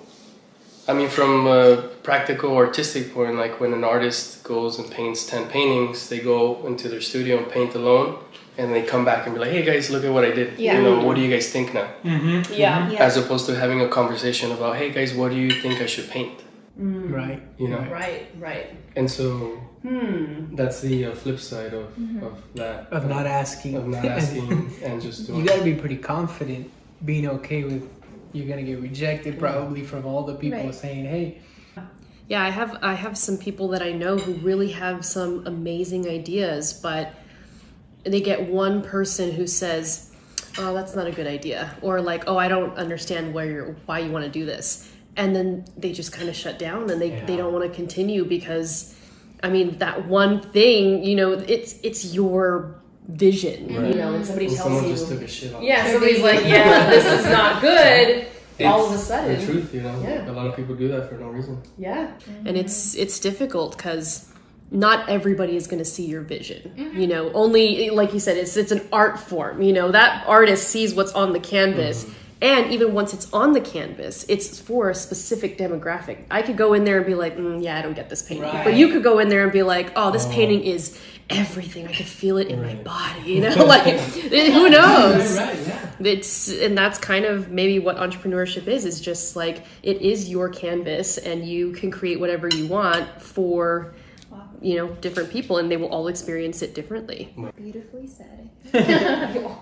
i 0.87 0.93
mean 0.93 1.09
from 1.09 1.47
a 1.47 1.77
practical 2.03 2.55
artistic 2.55 3.13
point 3.13 3.35
like 3.35 3.59
when 3.61 3.73
an 3.73 3.83
artist 3.83 4.43
goes 4.43 4.77
and 4.79 4.89
paints 4.91 5.25
10 5.25 5.47
paintings 5.49 6.09
they 6.09 6.19
go 6.19 6.65
into 6.67 6.87
their 6.89 7.01
studio 7.01 7.37
and 7.37 7.47
paint 7.51 7.73
alone 7.75 8.17
and 8.57 8.73
they 8.73 8.83
come 8.83 9.03
back 9.03 9.25
and 9.25 9.33
be 9.35 9.39
like 9.39 9.51
hey 9.51 9.63
guys 9.71 9.89
look 9.89 10.03
at 10.03 10.11
what 10.13 10.23
i 10.23 10.31
did 10.31 10.57
Yeah. 10.57 10.77
you 10.77 10.83
know 10.83 11.03
what 11.05 11.15
do 11.17 11.21
you 11.21 11.29
guys 11.35 11.47
think 11.55 11.73
now 11.73 11.87
Mm-hmm. 12.03 12.53
Yeah. 12.53 12.89
Yeah. 12.91 13.05
as 13.07 13.17
opposed 13.17 13.45
to 13.47 13.55
having 13.55 13.81
a 13.81 13.87
conversation 13.99 14.51
about 14.51 14.75
hey 14.77 14.89
guys 14.91 15.13
what 15.13 15.29
do 15.31 15.37
you 15.37 15.51
think 15.63 15.81
i 15.81 15.85
should 15.85 16.09
paint 16.09 16.37
Right. 16.77 17.41
you 17.57 17.67
know 17.69 17.79
Right, 18.01 18.27
right. 18.39 18.67
and 18.95 19.09
so 19.09 19.25
Hmm. 19.85 20.55
that's 20.55 20.81
the 20.81 21.05
uh, 21.05 21.13
flip 21.21 21.39
side 21.39 21.73
of, 21.73 21.85
Mm-hmm. 21.95 22.23
of 22.25 22.33
that 22.55 22.87
Of 22.91 23.07
not 23.07 23.25
asking. 23.27 23.75
of 23.75 23.85
not 23.87 24.03
asking 24.03 24.49
and 24.83 24.99
just 24.99 25.27
doing 25.27 25.39
you 25.39 25.45
got 25.45 25.57
to 25.59 25.63
be 25.63 25.75
pretty 25.75 25.97
confident, 25.97 26.71
being 27.05 27.27
okay 27.37 27.63
with 27.63 27.83
you're 28.35 28.47
gonna 28.47 28.63
get 28.63 28.79
rejected 28.81 29.39
probably 29.39 29.83
from 29.83 30.05
all 30.05 30.23
the 30.23 30.35
people 30.35 30.59
Right. 30.59 30.75
saying, 30.75 31.05
"Hey, 31.05 31.37
Yeah, 32.27 32.43
I 32.43 32.49
have 32.49 32.77
I 32.81 32.95
have 32.95 33.15
some 33.17 33.37
people 33.37 33.67
that 33.69 33.83
I 33.83 33.91
know 33.91 34.17
who 34.17 34.33
really 34.33 34.71
have 34.71 35.05
some 35.05 35.45
amazing 35.45 36.07
ideas, 36.07 36.73
but 36.73 37.13
they 38.03 38.19
get 38.19 38.49
one 38.49 38.81
person 38.81 39.31
who 39.31 39.45
says, 39.45 40.09
"Oh, 40.57 40.73
that's 40.73 40.95
not 40.95 41.05
a 41.05 41.11
good 41.11 41.27
idea," 41.27 41.75
or 41.83 42.01
like, 42.01 42.23
"Oh, 42.27 42.35
I 42.37 42.47
don't 42.47 42.75
understand 42.77 43.31
where 43.33 43.45
you're 43.45 43.75
why 43.85 43.99
you 43.99 44.11
want 44.11 44.25
to 44.25 44.31
do 44.31 44.43
this," 44.43 44.89
and 45.15 45.35
then 45.35 45.65
they 45.77 45.91
just 45.91 46.11
kind 46.11 46.27
of 46.27 46.35
shut 46.35 46.57
down 46.57 46.89
and 46.89 46.99
they 46.99 47.11
they 47.11 47.37
don't 47.37 47.53
want 47.53 47.63
to 47.63 47.69
continue 47.69 48.25
because, 48.25 48.95
I 49.43 49.49
mean, 49.49 49.77
that 49.77 50.07
one 50.07 50.41
thing, 50.41 51.03
you 51.03 51.15
know, 51.15 51.33
it's 51.33 51.75
it's 51.83 52.13
your 52.13 52.75
vision, 53.07 53.69
you 53.69 53.93
know, 53.93 54.15
and 54.15 54.25
somebody 54.25 54.47
Well, 54.47 54.55
tells 54.55 54.67
someone 54.67 54.83
you, 54.85 54.95
just 54.95 55.07
took 55.09 55.21
a 55.21 55.27
shit 55.27 55.53
on 55.53 55.61
yeah, 55.61 55.91
somebody's 55.91 56.23
like, 56.23 56.43
yeah, 56.55 56.89
this 56.89 57.05
is 57.05 57.25
not 57.27 57.61
good. 57.61 58.25
All 58.61 58.85
of 58.87 58.93
a 58.93 58.97
sudden, 58.97 59.39
the 59.39 59.45
truth 59.45 59.73
you 59.73 59.81
know 59.81 60.01
Yeah. 60.01 60.29
a 60.29 60.33
lot 60.33 60.47
of 60.47 60.55
people 60.55 60.75
do 60.75 60.87
that 60.89 61.09
for 61.09 61.15
no 61.15 61.27
reason 61.29 61.61
Yeah, 61.77 62.11
and 62.27 62.47
mm-hmm. 62.47 62.55
it's 62.55 62.95
it's 62.95 63.19
difficult 63.19 63.75
because 63.77 64.31
not 64.71 65.09
everybody 65.09 65.55
is 65.55 65.67
going 65.67 65.79
to 65.79 65.85
see 65.85 66.05
your 66.05 66.21
vision. 66.21 66.73
Mm-hmm. 66.75 66.99
You 66.99 67.07
know, 67.07 67.31
only 67.33 67.89
like 67.91 68.13
you 68.13 68.19
said, 68.19 68.37
it's 68.37 68.57
it's 68.57 68.71
an 68.71 68.81
art 68.91 69.19
form. 69.19 69.61
You 69.61 69.73
know, 69.73 69.91
that 69.91 70.25
artist 70.27 70.69
sees 70.69 70.93
what's 70.93 71.11
on 71.13 71.33
the 71.33 71.39
canvas. 71.39 72.03
Mm-hmm. 72.03 72.13
And 72.41 72.71
even 72.73 72.93
once 72.93 73.13
it's 73.13 73.31
on 73.31 73.53
the 73.53 73.61
canvas, 73.61 74.25
it's 74.27 74.59
for 74.59 74.89
a 74.89 74.95
specific 74.95 75.57
demographic. 75.57 76.17
I 76.29 76.41
could 76.41 76.57
go 76.57 76.73
in 76.73 76.83
there 76.83 76.97
and 76.97 77.05
be 77.05 77.15
like, 77.15 77.37
mm, 77.37 77.63
"Yeah, 77.63 77.77
I 77.77 77.81
don't 77.81 77.93
get 77.95 78.09
this 78.09 78.21
painting," 78.23 78.51
but 78.63 78.75
you 78.75 78.89
could 78.89 79.03
go 79.03 79.19
in 79.19 79.29
there 79.29 79.43
and 79.43 79.51
be 79.53 79.63
like, 79.63 79.93
"Oh, 79.95 80.11
this 80.11 80.25
Oh. 80.25 80.31
painting 80.31 80.63
is 80.63 80.97
everything. 81.29 81.87
I 81.87 81.93
could 81.93 82.05
feel 82.05 82.37
it 82.37 82.47
in 82.47 82.61
my 82.61 82.75
body." 82.75 83.33
You 83.33 83.41
know, 83.41 83.65
like 83.65 83.99
who 83.99 84.69
knows? 84.69 85.37
right, 85.37 85.57
yeah, 85.67 85.89
it's 85.99 86.49
and 86.49 86.77
that's 86.77 86.97
kind 86.99 87.25
of 87.25 87.49
maybe 87.49 87.79
what 87.79 87.97
entrepreneurship 87.97 88.67
is 88.67 88.85
is 88.85 88.99
just 89.01 89.35
like 89.35 89.63
it 89.83 90.01
is 90.01 90.29
your 90.29 90.49
canvas 90.49 91.17
and 91.17 91.47
you 91.47 91.71
can 91.73 91.91
create 91.91 92.19
whatever 92.19 92.47
you 92.47 92.67
want 92.67 93.21
for 93.21 93.93
you 94.61 94.75
know 94.77 94.87
different 94.95 95.29
people 95.31 95.57
and 95.57 95.69
they 95.69 95.77
will 95.77 95.89
all 95.89 96.07
experience 96.07 96.61
it 96.61 96.73
differently 96.73 97.33
Beautifully 97.57 98.07
said. 98.07 98.49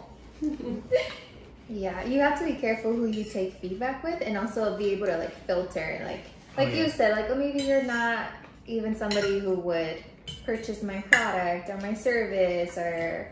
yeah, 1.69 2.03
you 2.05 2.19
have 2.19 2.37
to 2.39 2.45
be 2.45 2.53
careful 2.53 2.93
who 2.93 3.07
you 3.07 3.23
take 3.23 3.55
feedback 3.55 4.03
with, 4.03 4.21
and 4.21 4.37
also 4.37 4.77
be 4.77 4.91
able 4.91 5.07
to 5.07 5.17
like 5.17 5.33
filter. 5.45 6.01
Like, 6.05 6.25
oh, 6.57 6.63
like 6.63 6.73
Oh, 6.73 6.77
you 6.77 6.89
said, 6.89 7.11
like, 7.13 7.29
oh, 7.29 7.35
maybe 7.35 7.63
you're 7.63 7.83
not 7.83 8.27
even 8.67 8.95
somebody 8.95 9.39
who 9.39 9.55
would 9.55 10.03
purchase 10.45 10.83
my 10.83 11.01
product 11.11 11.69
or 11.69 11.77
my 11.77 11.93
service 11.93 12.77
or 12.77 13.27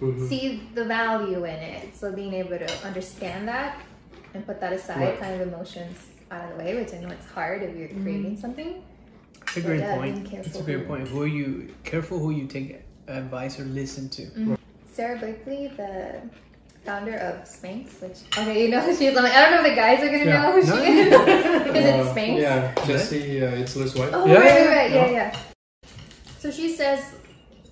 Mhm. 0.00 0.28
see 0.28 0.62
the 0.74 0.84
value 0.84 1.44
in 1.44 1.54
it. 1.54 1.96
So 1.96 2.12
being 2.12 2.34
able 2.34 2.58
to 2.58 2.86
understand 2.86 3.46
that 3.48 3.80
and 4.34 4.44
put 4.46 4.60
that 4.60 4.72
aside, 4.72 5.00
Right. 5.00 5.20
kind 5.20 5.40
of 5.40 5.48
emotions 5.48 5.96
out 6.30 6.44
of 6.50 6.58
the 6.58 6.64
way, 6.64 6.74
which 6.74 6.92
I 6.92 6.98
know 6.98 7.08
it's 7.08 7.26
hard 7.26 7.62
if 7.62 7.76
you're 7.76 7.88
creating 7.88 8.36
something. 8.38 8.82
That's 9.40 9.56
a 9.58 9.60
great 9.60 9.80
yeah, 9.80 9.96
point. 9.96 10.28
being 10.30 10.42
That's 10.42 10.58
a 10.58 10.62
great 10.62 10.78
who- 10.80 10.84
point. 10.86 11.08
Who 11.08 11.22
are 11.22 11.26
you? 11.26 11.68
Careful 11.84 12.18
who 12.18 12.30
you 12.32 12.46
take 12.46 12.82
advice 13.08 13.60
or 13.60 13.64
listen 13.64 14.08
to. 14.10 14.56
Sara 14.92 15.18
Blakely, 15.18 15.68
the 15.76 16.22
founder 16.84 17.16
of 17.16 17.44
Spanx, 17.46 18.00
which 18.02 18.18
okay, 18.36 18.64
you 18.64 18.70
know 18.70 18.80
who 18.86 18.94
she 18.96 19.06
is. 19.06 19.16
I'm 19.16 19.22
like, 19.24 19.32
I 19.32 19.42
don't 19.42 19.52
know 19.52 19.62
if 19.64 19.70
the 19.70 19.74
guys 19.76 20.02
are 20.02 20.08
gonna 20.10 20.24
Yeah. 20.24 20.42
know 20.42 20.52
who 20.52 20.66
No, 20.66 20.76
she 20.84 20.90
is. 21.00 21.06
is 21.76 21.84
it 21.84 22.00
Uh, 22.00 22.14
Spanx? 22.14 22.40
Yeah, 22.40 22.74
Jesse, 22.86 23.42
uh, 23.44 23.50
it's 23.50 23.76
Liz 23.76 23.94
White. 23.94 24.10
Oh 24.12 24.26
Yeah, 24.26 24.34
right, 24.38 24.44
right, 24.44 24.68
right, 24.76 24.90
yeah. 24.90 25.06
yeah, 25.06 25.10
yeah. 25.12 25.36
So 26.44 26.50
she 26.50 26.76
says 26.76 27.02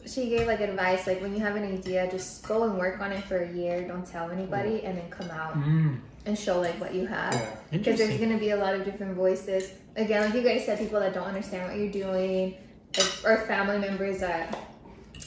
she 0.06 0.30
gave 0.30 0.46
like 0.46 0.60
advice 0.60 1.06
like 1.06 1.20
when 1.20 1.34
you 1.34 1.40
have 1.40 1.56
an 1.56 1.64
idea, 1.70 2.10
just 2.10 2.42
go 2.48 2.62
and 2.62 2.78
work 2.78 3.02
on 3.02 3.12
it 3.12 3.22
for 3.24 3.36
a 3.36 3.52
year. 3.52 3.86
Don't 3.86 4.06
tell 4.06 4.30
anybody, 4.30 4.82
and 4.82 4.96
then 4.96 5.10
come 5.10 5.30
out 5.30 5.52
Mm, 5.56 6.00
and 6.24 6.38
show 6.38 6.58
like 6.58 6.80
what 6.80 6.94
you 6.94 7.04
have. 7.06 7.34
Yeah. 7.34 7.54
Because 7.70 7.98
there's 7.98 8.18
gonna 8.18 8.38
be 8.38 8.48
a 8.48 8.56
lot 8.56 8.74
of 8.74 8.86
different 8.86 9.14
voices. 9.14 9.72
Again, 9.94 10.24
like 10.24 10.32
you 10.34 10.40
guys 10.42 10.64
said, 10.64 10.78
people 10.78 11.00
that 11.00 11.12
don't 11.12 11.26
understand 11.26 11.68
what 11.68 11.76
you're 11.78 11.92
doing, 11.92 12.56
like, 12.96 13.12
or 13.26 13.44
family 13.46 13.76
members 13.76 14.20
that 14.20 14.56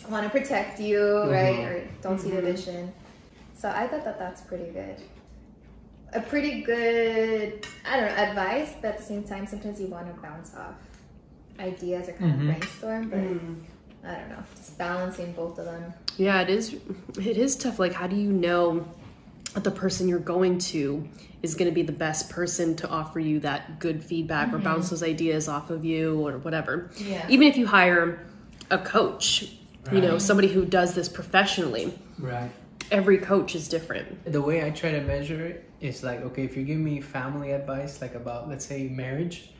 want 0.09 0.23
to 0.25 0.31
protect 0.31 0.79
you, 0.79 0.97
Mm-hmm. 0.97 1.29
right? 1.29 1.59
Or 1.69 1.87
don't 2.01 2.19
see 2.19 2.31
the 2.31 2.41
vision. 2.41 2.91
So 3.55 3.69
I 3.69 3.85
thought 3.85 4.03
that 4.05 4.17
that's 4.17 4.41
pretty 4.41 4.71
good. 4.71 4.95
A 6.13 6.19
pretty 6.19 6.61
good, 6.63 7.63
I 7.87 7.97
don't 7.97 8.07
know, 8.07 8.15
advice, 8.23 8.73
but 8.81 8.93
at 8.93 8.97
the 8.97 9.03
same 9.03 9.23
time, 9.23 9.45
sometimes 9.45 9.79
you 9.79 9.85
want 9.85 10.07
to 10.07 10.19
bounce 10.19 10.55
off 10.55 10.73
ideas 11.59 12.09
or 12.09 12.13
kind 12.13 12.33
Mhm. 12.33 12.39
of 12.41 12.45
brainstorm, 12.47 13.09
but 13.09 13.19
I 14.09 14.19
don't 14.19 14.29
know, 14.29 14.43
just 14.55 14.77
balancing 14.77 15.31
both 15.33 15.57
of 15.57 15.65
them. 15.65 15.93
Yeah, 16.17 16.41
it 16.41 16.49
is. 16.49 16.75
It 17.17 17.37
is 17.37 17.55
tough. 17.55 17.79
Like, 17.79 17.93
how 17.93 18.07
do 18.07 18.15
you 18.15 18.31
know 18.31 18.85
that 19.53 19.63
the 19.63 19.71
person 19.71 20.07
you're 20.07 20.19
going 20.19 20.57
to 20.59 21.07
is 21.41 21.55
going 21.55 21.69
to 21.69 21.73
be 21.75 21.81
the 21.81 21.91
best 21.91 22.29
person 22.29 22.75
to 22.75 22.89
offer 22.89 23.19
you 23.19 23.39
that 23.39 23.79
good 23.79 24.03
feedback 24.03 24.53
or 24.53 24.57
bounce 24.59 24.89
those 24.89 25.03
ideas 25.03 25.47
off 25.47 25.69
of 25.69 25.83
you 25.85 26.19
or 26.27 26.37
whatever? 26.39 26.89
Yeah. 26.97 27.25
Even 27.29 27.47
if 27.47 27.57
you 27.57 27.67
hire 27.67 28.19
a 28.71 28.77
coach, 28.77 29.55
you 29.91 30.01
know, 30.01 30.17
somebody 30.17 30.47
who 30.49 30.65
does 30.65 30.93
this 30.95 31.07
professionally, 31.07 31.93
Right. 32.19 32.49
every 32.91 33.17
coach 33.17 33.55
is 33.55 33.67
different. 33.67 34.31
The 34.31 34.41
way 34.41 34.65
I 34.65 34.71
try 34.71 34.91
to 34.91 35.01
measure 35.01 35.45
it 35.45 35.69
is 35.81 36.03
like, 36.03 36.21
okay, 36.21 36.43
if 36.43 36.57
you 36.57 36.63
give 36.63 36.79
me 36.79 37.01
family 37.01 37.51
advice, 37.51 38.01
like 38.01 38.15
about, 38.15 38.49
let's 38.49 38.65
say, 38.65 38.87
marriage, 38.87 39.51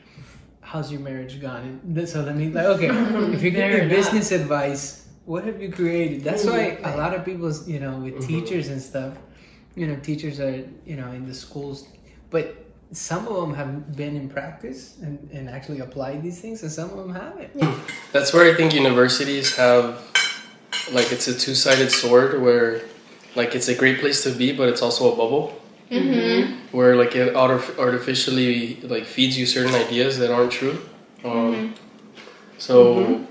how's 0.65 0.91
your 0.91 1.00
marriage 1.01 1.39
gone? 1.39 1.79
And 1.86 2.10
So 2.10 2.22
let 2.24 2.36
me, 2.36 2.50
like, 2.50 2.65
okay, 2.65 2.88
if 3.34 3.43
you 3.43 3.51
give 3.51 3.60
Fair 3.69 3.84
me 3.84 3.89
business 3.89 4.31
advice, 4.31 5.07
what 5.25 5.45
have 5.45 5.62
you 5.62 5.72
created? 5.72 6.24
That's 6.24 6.43
why 6.43 6.51
Right. 6.51 6.79
a 6.84 6.98
lot 6.98 7.13
of 7.13 7.24
people, 7.24 7.51
you 7.67 7.79
know, 7.79 7.98
with 8.05 8.15
Mhm. 8.15 8.27
teachers 8.27 8.67
and 8.69 8.81
stuff, 8.81 9.13
you 9.75 9.86
know, 9.88 9.95
teachers 10.01 10.39
are, 10.39 10.63
you 10.86 10.95
know, 10.98 11.12
in 11.12 11.27
the 11.27 11.34
schools, 11.34 11.86
but 12.31 12.55
some 12.91 13.27
of 13.27 13.36
them 13.41 13.53
have 13.53 13.95
been 13.95 14.15
in 14.15 14.27
practice 14.29 14.95
and, 15.03 15.17
and 15.34 15.50
actually 15.50 15.79
applied 15.79 16.24
these 16.24 16.39
things, 16.41 16.63
and 16.63 16.72
some 16.72 16.89
of 16.89 16.98
them 16.98 17.13
haven't. 17.13 17.51
That's 18.12 18.34
where 18.34 18.45
I 18.51 18.53
think 18.55 18.74
universities 18.74 19.55
have, 19.57 20.01
like, 20.91 21.12
it's 21.12 21.27
a 21.27 21.34
two 21.38 21.53
sided 21.55 21.91
sword 21.91 22.41
where, 22.41 22.81
like, 23.36 23.53
it's 23.55 23.67
a 23.67 23.75
great 23.75 24.00
place 24.00 24.24
to 24.24 24.31
be, 24.31 24.51
but 24.51 24.69
it's 24.69 24.81
also 24.81 25.12
a 25.13 25.15
bubble. 25.15 25.62
Mm-hmm. 25.91 26.75
Where, 26.75 26.95
like, 26.95 27.15
it 27.15 27.33
artif- 27.33 27.77
artificially, 27.79 28.77
like, 28.81 29.05
feeds 29.05 29.37
you 29.37 29.45
certain 29.45 29.75
ideas 29.75 30.17
that 30.17 30.31
aren't 30.31 30.51
true. 30.51 30.79
Um, 31.23 31.73
So, 32.57 33.21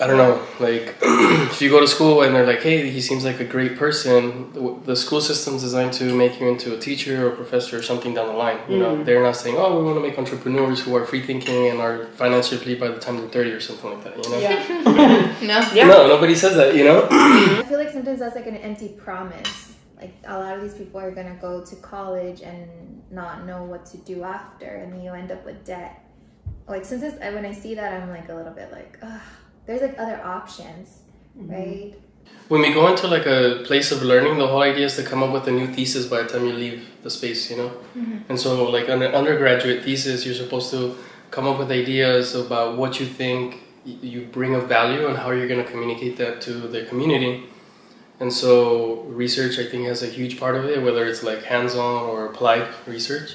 I 0.00 0.06
don't 0.08 0.16
know, 0.16 0.42
like, 0.58 0.96
if 1.02 1.62
you 1.62 1.70
go 1.70 1.78
to 1.80 1.86
school 1.86 2.22
and 2.22 2.34
they're 2.34 2.46
like, 2.46 2.62
hey, 2.62 2.90
he 2.90 3.00
seems 3.00 3.24
like 3.24 3.38
a 3.38 3.44
great 3.44 3.76
person, 3.76 4.52
the, 4.52 4.76
the 4.86 4.96
school 4.96 5.20
system's 5.20 5.62
designed 5.62 5.92
to 5.94 6.04
make 6.14 6.40
you 6.40 6.48
into 6.48 6.74
a 6.74 6.78
teacher 6.78 7.26
or 7.28 7.32
a 7.32 7.36
professor 7.36 7.78
or 7.78 7.82
something 7.82 8.12
down 8.12 8.26
the 8.26 8.32
line. 8.32 8.58
You 8.68 8.78
know, 8.78 9.04
they're 9.04 9.22
not 9.22 9.36
saying, 9.36 9.54
oh, 9.56 9.78
we 9.78 9.84
want 9.84 9.96
to 9.96 10.00
make 10.02 10.18
entrepreneurs 10.18 10.80
who 10.82 10.96
are 10.96 11.06
free 11.06 11.22
thinking 11.22 11.68
and 11.68 11.78
are 11.80 12.06
financially 12.16 12.58
free 12.60 12.74
by 12.74 12.88
the 12.88 12.98
time 12.98 13.18
they're 13.18 13.28
30 13.28 13.52
or 13.52 13.60
something 13.60 13.90
like 13.92 14.02
that, 14.04 14.16
you 14.24 14.30
know? 14.30 14.38
Yeah. 14.38 15.30
No. 15.42 15.60
Yeah. 15.74 15.86
No, 15.86 16.08
nobody 16.08 16.34
says 16.34 16.56
that, 16.56 16.74
you 16.74 16.84
know? 16.84 17.06
I 17.10 17.62
feel 17.68 17.78
like 17.78 17.90
sometimes 17.92 18.18
that's 18.18 18.34
like 18.34 18.46
an 18.46 18.56
empty 18.56 18.88
promise. 18.88 19.73
Like 20.04 20.14
a 20.26 20.38
lot 20.38 20.56
of 20.56 20.62
these 20.62 20.74
people 20.74 21.00
are 21.00 21.10
gonna 21.10 21.38
go 21.40 21.64
to 21.64 21.76
college 21.76 22.42
and 22.42 22.68
not 23.10 23.46
know 23.46 23.64
what 23.64 23.86
to 23.92 23.96
do 23.98 24.22
after, 24.22 24.66
and 24.66 24.92
then 24.92 25.00
you 25.02 25.12
end 25.12 25.32
up 25.32 25.42
with 25.44 25.64
debt. 25.64 26.04
Like 26.68 26.84
sometimes 26.84 27.18
I, 27.20 27.30
when 27.30 27.46
I 27.46 27.52
see 27.52 27.74
that, 27.74 27.90
I'm 27.92 28.10
like 28.10 28.28
a 28.28 28.34
little 28.34 28.52
bit 28.52 28.70
like, 28.70 28.98
ugh. 29.02 29.20
There's 29.66 29.80
like 29.80 29.98
other 29.98 30.20
options, 30.22 31.04
mm-hmm. 31.38 31.50
right? 31.50 31.94
When 32.48 32.60
we 32.60 32.74
go 32.74 32.86
into 32.88 33.06
like 33.06 33.24
a 33.24 33.62
place 33.64 33.92
of 33.92 34.02
learning, 34.02 34.36
the 34.36 34.46
whole 34.46 34.60
idea 34.60 34.84
is 34.84 34.96
to 34.96 35.02
come 35.02 35.22
up 35.22 35.32
with 35.32 35.48
a 35.48 35.50
new 35.50 35.68
thesis 35.68 36.04
by 36.06 36.22
the 36.22 36.28
time 36.28 36.44
you 36.44 36.52
leave 36.52 36.86
the 37.02 37.10
space, 37.10 37.50
you 37.50 37.56
know? 37.56 37.68
Mm-hmm. 37.96 38.18
And 38.28 38.38
so, 38.38 38.68
like, 38.70 38.90
on 38.90 39.00
an 39.00 39.14
undergraduate 39.14 39.82
thesis, 39.84 40.26
you're 40.26 40.34
supposed 40.34 40.70
to 40.72 40.96
come 41.30 41.46
up 41.46 41.58
with 41.58 41.70
ideas 41.70 42.34
about 42.34 42.76
what 42.76 43.00
you 43.00 43.06
think 43.06 43.62
you 43.84 44.26
bring 44.26 44.54
of 44.54 44.68
value 44.68 45.06
and 45.06 45.16
how 45.16 45.30
you're 45.30 45.48
going 45.48 45.64
to 45.64 45.70
communicate 45.70 46.18
that 46.18 46.42
to 46.42 46.52
the 46.52 46.84
community. 46.84 47.44
And 48.20 48.32
so, 48.32 49.00
research, 49.08 49.58
I 49.58 49.64
think, 49.64 49.86
has 49.86 50.02
a 50.02 50.06
huge 50.06 50.38
part 50.38 50.54
of 50.56 50.64
it, 50.66 50.82
whether 50.82 51.04
it's 51.06 51.22
like 51.22 51.42
hands 51.42 51.74
on 51.74 52.04
or 52.04 52.26
applied 52.26 52.66
research. 52.86 53.34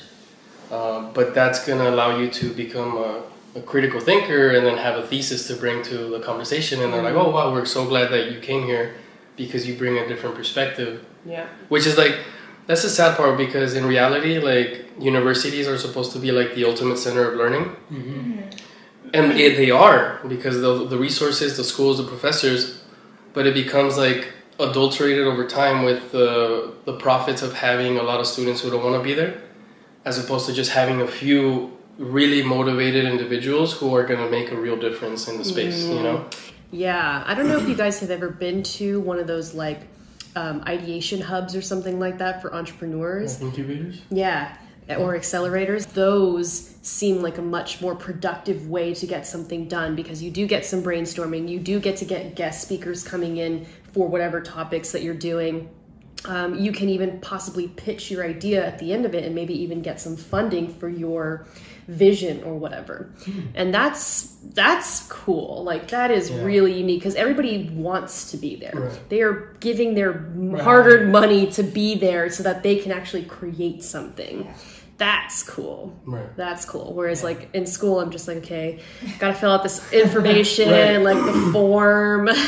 Uh, 0.72 1.12
but 1.12 1.34
that's 1.34 1.66
going 1.66 1.80
to 1.80 1.90
allow 1.90 2.18
you 2.18 2.30
to 2.30 2.54
become 2.54 2.98
a, 2.98 3.24
a 3.56 3.62
critical 3.62 4.00
thinker 4.00 4.52
and 4.52 4.66
then 4.66 4.78
have 4.78 4.98
a 4.98 5.06
thesis 5.06 5.48
to 5.48 5.56
bring 5.56 5.84
to 5.84 5.98
the 6.10 6.20
conversation. 6.22 6.82
And 6.82 6.94
they're 6.94 7.02
like, 7.02 7.16
oh, 7.16 7.30
wow, 7.32 7.52
we're 7.52 7.66
so 7.66 7.86
glad 7.86 8.10
that 8.12 8.32
you 8.32 8.40
came 8.40 8.64
here 8.64 8.96
because 9.36 9.68
you 9.68 9.76
bring 9.76 9.98
a 9.98 10.08
different 10.08 10.36
perspective 10.36 11.06
Yeah. 11.26 11.48
which 11.70 11.86
is 11.88 11.98
like 11.98 12.16
that's 12.68 12.84
the 12.84 12.90
sad 12.90 13.16
part 13.18 13.38
because 13.38 13.74
in 13.74 13.86
reality 13.86 14.38
like 14.38 14.86
universities 15.00 15.66
are 15.66 15.78
supposed 15.78 16.12
to 16.12 16.20
be 16.20 16.32
like 16.34 16.56
the 16.56 16.66
ultimate 16.66 16.98
center 16.98 17.24
of 17.32 17.38
learning 17.38 17.74
and 19.14 19.32
it, 19.40 19.56
they 19.58 19.72
are 19.72 20.20
because 20.28 20.60
the, 20.62 20.86
the 20.88 20.98
resources 20.98 21.56
the 21.56 21.64
schools 21.64 21.98
the 21.98 22.04
professors 22.04 22.82
but 23.34 23.48
it 23.48 23.54
becomes 23.54 23.98
like 23.98 24.28
adulterated 24.60 25.26
over 25.26 25.48
time 25.48 25.84
with 25.84 26.12
the, 26.12 26.74
the 26.86 26.94
profits 26.98 27.42
of 27.42 27.54
having 27.54 27.98
a 27.98 28.04
lot 28.04 28.20
of 28.20 28.28
students 28.28 28.62
who 28.62 28.70
don't 28.70 28.84
want 28.84 28.96
to 28.96 29.04
be 29.04 29.14
there 29.14 29.42
as 30.06 30.18
opposed 30.24 30.46
to 30.48 30.54
just 30.54 30.72
having 30.72 31.02
a 31.02 31.08
few 31.08 31.78
really 31.98 32.42
motivated 32.42 33.06
individuals 33.06 33.74
who 33.74 33.96
are 33.96 34.04
going 34.06 34.20
to 34.20 34.30
make 34.30 34.52
a 34.52 34.56
real 34.56 34.78
difference 34.78 35.28
in 35.28 35.38
the 35.38 35.44
space 35.44 35.86
you 35.86 36.02
know 36.02 36.26
Yeah, 36.72 37.24
I 37.26 37.34
don't 37.34 37.48
know 37.48 37.58
if 37.58 37.68
you 37.68 37.76
guys 37.76 38.00
have 38.00 38.12
ever 38.12 38.30
been 38.30 38.64
to 38.78 39.02
one 39.02 39.18
of 39.20 39.28
those 39.28 39.54
like 39.54 39.82
um, 40.36 40.62
ideation 40.68 41.20
hubs 41.22 41.56
or 41.56 41.62
something 41.62 42.00
like 42.00 42.18
that 42.20 42.42
for 42.42 42.54
entrepreneurs. 42.54 43.42
incubators 43.42 44.02
Yeah, 44.10 44.56
or 44.98 45.18
accelerators. 45.18 45.92
Those 45.94 46.76
seem 46.82 47.22
like 47.22 47.38
a 47.38 47.42
much 47.42 47.82
more 47.82 47.96
productive 47.96 48.70
way 48.70 48.94
to 48.94 49.06
get 49.06 49.26
something 49.28 49.68
done 49.68 49.96
because 49.96 50.24
you 50.24 50.32
do 50.32 50.48
get 50.48 50.66
some 50.66 50.82
brainstorming. 50.82 51.50
You 51.50 51.60
do 51.60 51.80
get 51.80 51.98
to 51.98 52.06
get 52.06 52.36
guest 52.36 52.62
speakers 52.62 53.04
coming 53.04 53.38
in 53.38 53.66
for 53.94 54.08
whatever 54.08 54.42
topics 54.42 54.92
that 54.92 55.02
you're 55.04 55.14
doing. 55.16 55.70
Um, 56.26 56.56
you 56.56 56.74
can 56.74 56.90
even 56.90 57.22
possibly 57.22 57.70
pitch 57.70 58.12
your 58.12 58.26
idea 58.26 58.66
at 58.66 58.78
the 58.80 58.92
end 58.92 59.06
of 59.06 59.16
it 59.16 59.24
and 59.24 59.34
maybe 59.34 59.54
even 59.64 59.82
get 59.82 60.02
some 60.02 60.18
funding 60.18 60.68
for 60.68 60.90
your 60.90 61.48
vision 61.88 62.44
or 62.44 62.56
whatever. 62.56 63.10
And 63.56 63.74
that's 63.74 64.36
that's 64.54 65.08
cool. 65.08 65.64
Like 65.64 65.88
that 65.90 66.12
is 66.12 66.30
Yeah. 66.30 66.44
really 66.44 66.74
unique 66.78 67.00
because 67.00 67.16
everybody 67.16 67.70
wants 67.74 68.32
to 68.32 68.38
be 68.38 68.58
there. 68.58 68.74
Right. 68.76 69.10
they 69.10 69.22
are 69.22 69.56
giving 69.62 69.96
their 69.96 70.12
hard-earned 70.62 71.10
money 71.12 71.48
to 71.52 71.64
be 71.64 71.96
there 71.96 72.30
so 72.30 72.44
that 72.44 72.64
they 72.64 72.76
can 72.76 72.92
actually 72.92 73.24
create 73.24 73.82
something. 73.84 74.54
That's 74.98 75.44
cool. 75.44 75.98
Right. 76.06 76.36
That's 76.36 76.66
cool. 76.66 76.94
Whereas 76.94 77.24
like 77.24 77.50
in 77.54 77.66
school 77.66 78.02
i'm 78.02 78.12
just 78.12 78.28
like 78.28 78.38
okay 78.40 78.80
gotta 79.20 79.34
fill 79.36 79.52
out 79.52 79.64
this 79.64 79.94
information 79.94 80.70
Right. 80.70 80.98
like 80.98 81.24
the 81.34 81.50
form 81.54 82.28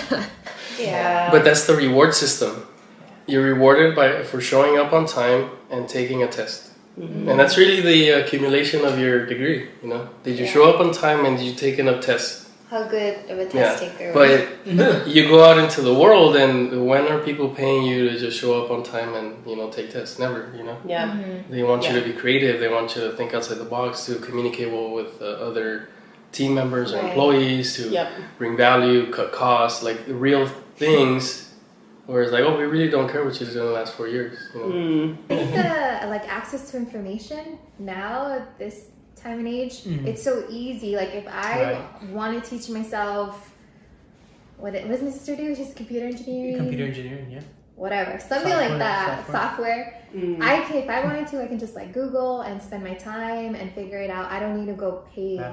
Yeah. 0.79 1.31
But 1.31 1.43
that's 1.43 1.65
the 1.65 1.75
reward 1.75 2.13
system. 2.13 2.65
You're 3.27 3.43
rewarded 3.53 3.95
by 3.95 4.23
for 4.23 4.41
showing 4.41 4.77
up 4.77 4.93
on 4.93 5.05
time 5.05 5.51
and 5.69 5.87
taking 5.87 6.23
a 6.23 6.27
test. 6.27 6.71
Mm-hmm. 6.99 7.29
And 7.29 7.39
that's 7.39 7.57
really 7.57 7.81
the 7.81 8.09
accumulation 8.21 8.83
of 8.83 8.99
your 8.99 9.25
degree, 9.25 9.69
you 9.81 9.89
know? 9.89 10.09
Did 10.23 10.37
you 10.37 10.45
Yeah. 10.45 10.51
show 10.51 10.69
up 10.69 10.79
on 10.81 10.91
time 10.91 11.25
and 11.25 11.37
did 11.37 11.45
you 11.45 11.53
take 11.53 11.79
enough 11.79 12.01
tests? 12.01 12.49
How 12.69 12.83
good 12.83 13.15
of 13.29 13.37
a 13.37 13.45
test 13.45 13.83
Yeah. 13.83 13.89
taker. 13.89 14.13
But 14.13 14.65
mm-hmm. 14.65 15.09
you 15.09 15.27
go 15.27 15.43
out 15.43 15.57
into 15.57 15.81
the 15.81 15.93
world 15.93 16.35
and 16.35 16.87
when 16.87 17.07
are 17.07 17.19
people 17.19 17.49
paying 17.49 17.83
you 17.83 18.09
to 18.09 18.19
just 18.19 18.37
show 18.39 18.61
up 18.61 18.71
on 18.71 18.83
time 18.83 19.13
and, 19.15 19.27
you 19.45 19.55
know, 19.55 19.69
take 19.69 19.91
tests? 19.91 20.19
Never, 20.19 20.49
you 20.57 20.63
know? 20.63 20.77
yeah 20.85 21.07
mm-hmm. 21.07 21.51
They 21.53 21.63
want 21.63 21.87
you 21.87 21.93
to 21.99 22.01
be 22.01 22.13
creative. 22.13 22.59
They 22.59 22.69
want 22.69 22.95
you 22.95 23.01
to 23.05 23.11
think 23.17 23.33
outside 23.33 23.59
the 23.65 23.71
box, 23.77 24.05
to 24.07 24.15
communicate 24.15 24.69
well 24.71 24.91
with 24.91 25.21
uh, 25.21 25.25
other 25.25 25.89
team 26.31 26.53
members 26.55 26.93
or 26.93 26.97
Right. 26.97 27.05
employees, 27.07 27.75
to 27.75 27.89
Yep. 27.89 28.07
bring 28.37 28.55
value, 28.57 29.11
cut 29.11 29.31
costs, 29.31 29.83
like 29.83 29.97
real 30.07 30.47
things. 30.77 31.49
Whereas 32.07 32.31
like, 32.31 32.41
oh, 32.43 32.57
we 32.57 32.63
really 32.63 32.89
don't 32.89 33.09
care 33.09 33.23
what 33.23 33.39
you 33.39 33.45
did 33.45 33.55
in 33.55 33.63
the 33.65 33.71
last 33.71 33.93
four 33.93 34.07
years. 34.07 34.37
You 34.53 34.59
know? 34.59 34.65
Mm. 34.67 35.17
I 35.29 35.35
think 35.35 35.51
the 35.53 36.07
like 36.07 36.27
access 36.27 36.71
to 36.71 36.77
information 36.77 37.57
now 37.79 38.31
at 38.33 38.57
this 38.57 38.85
time 39.15 39.39
and 39.39 39.47
age, 39.47 39.83
Mhm. 39.83 40.07
it's 40.07 40.23
so 40.23 40.43
easy. 40.49 40.95
Like 40.95 41.13
if 41.13 41.27
I 41.27 41.63
Right. 41.73 42.11
want 42.11 42.43
to 42.43 42.49
teach 42.49 42.69
myself 42.69 43.53
what 44.57 44.73
it 44.75 44.87
was 44.87 45.01
my 45.01 45.09
sister 45.11 45.35
do, 45.35 45.53
she's 45.55 45.73
computer 45.73 46.05
engineering, 46.07 46.57
Computer 46.57 46.85
engineering, 46.85 47.27
yeah. 47.31 47.39
whatever, 47.75 48.19
something 48.19 48.49
Software, 48.51 48.69
like 48.69 48.79
that, 48.79 49.25
software. 49.27 49.41
software. 49.41 50.01
Mm. 50.15 50.41
I 50.41 50.61
can, 50.61 50.77
if 50.77 50.89
I 50.89 51.03
wanted 51.03 51.27
to, 51.27 51.41
I 51.43 51.47
can 51.47 51.59
just 51.59 51.75
like 51.75 51.93
Google 51.93 52.41
and 52.41 52.61
spend 52.61 52.83
my 52.83 52.93
time 52.95 53.55
and 53.55 53.71
figure 53.73 53.99
it 53.99 54.09
out. 54.09 54.29
I 54.31 54.39
don't 54.39 54.57
need 54.59 54.67
to 54.71 54.77
go 54.77 55.03
pay 55.15 55.35
Yeah. 55.35 55.51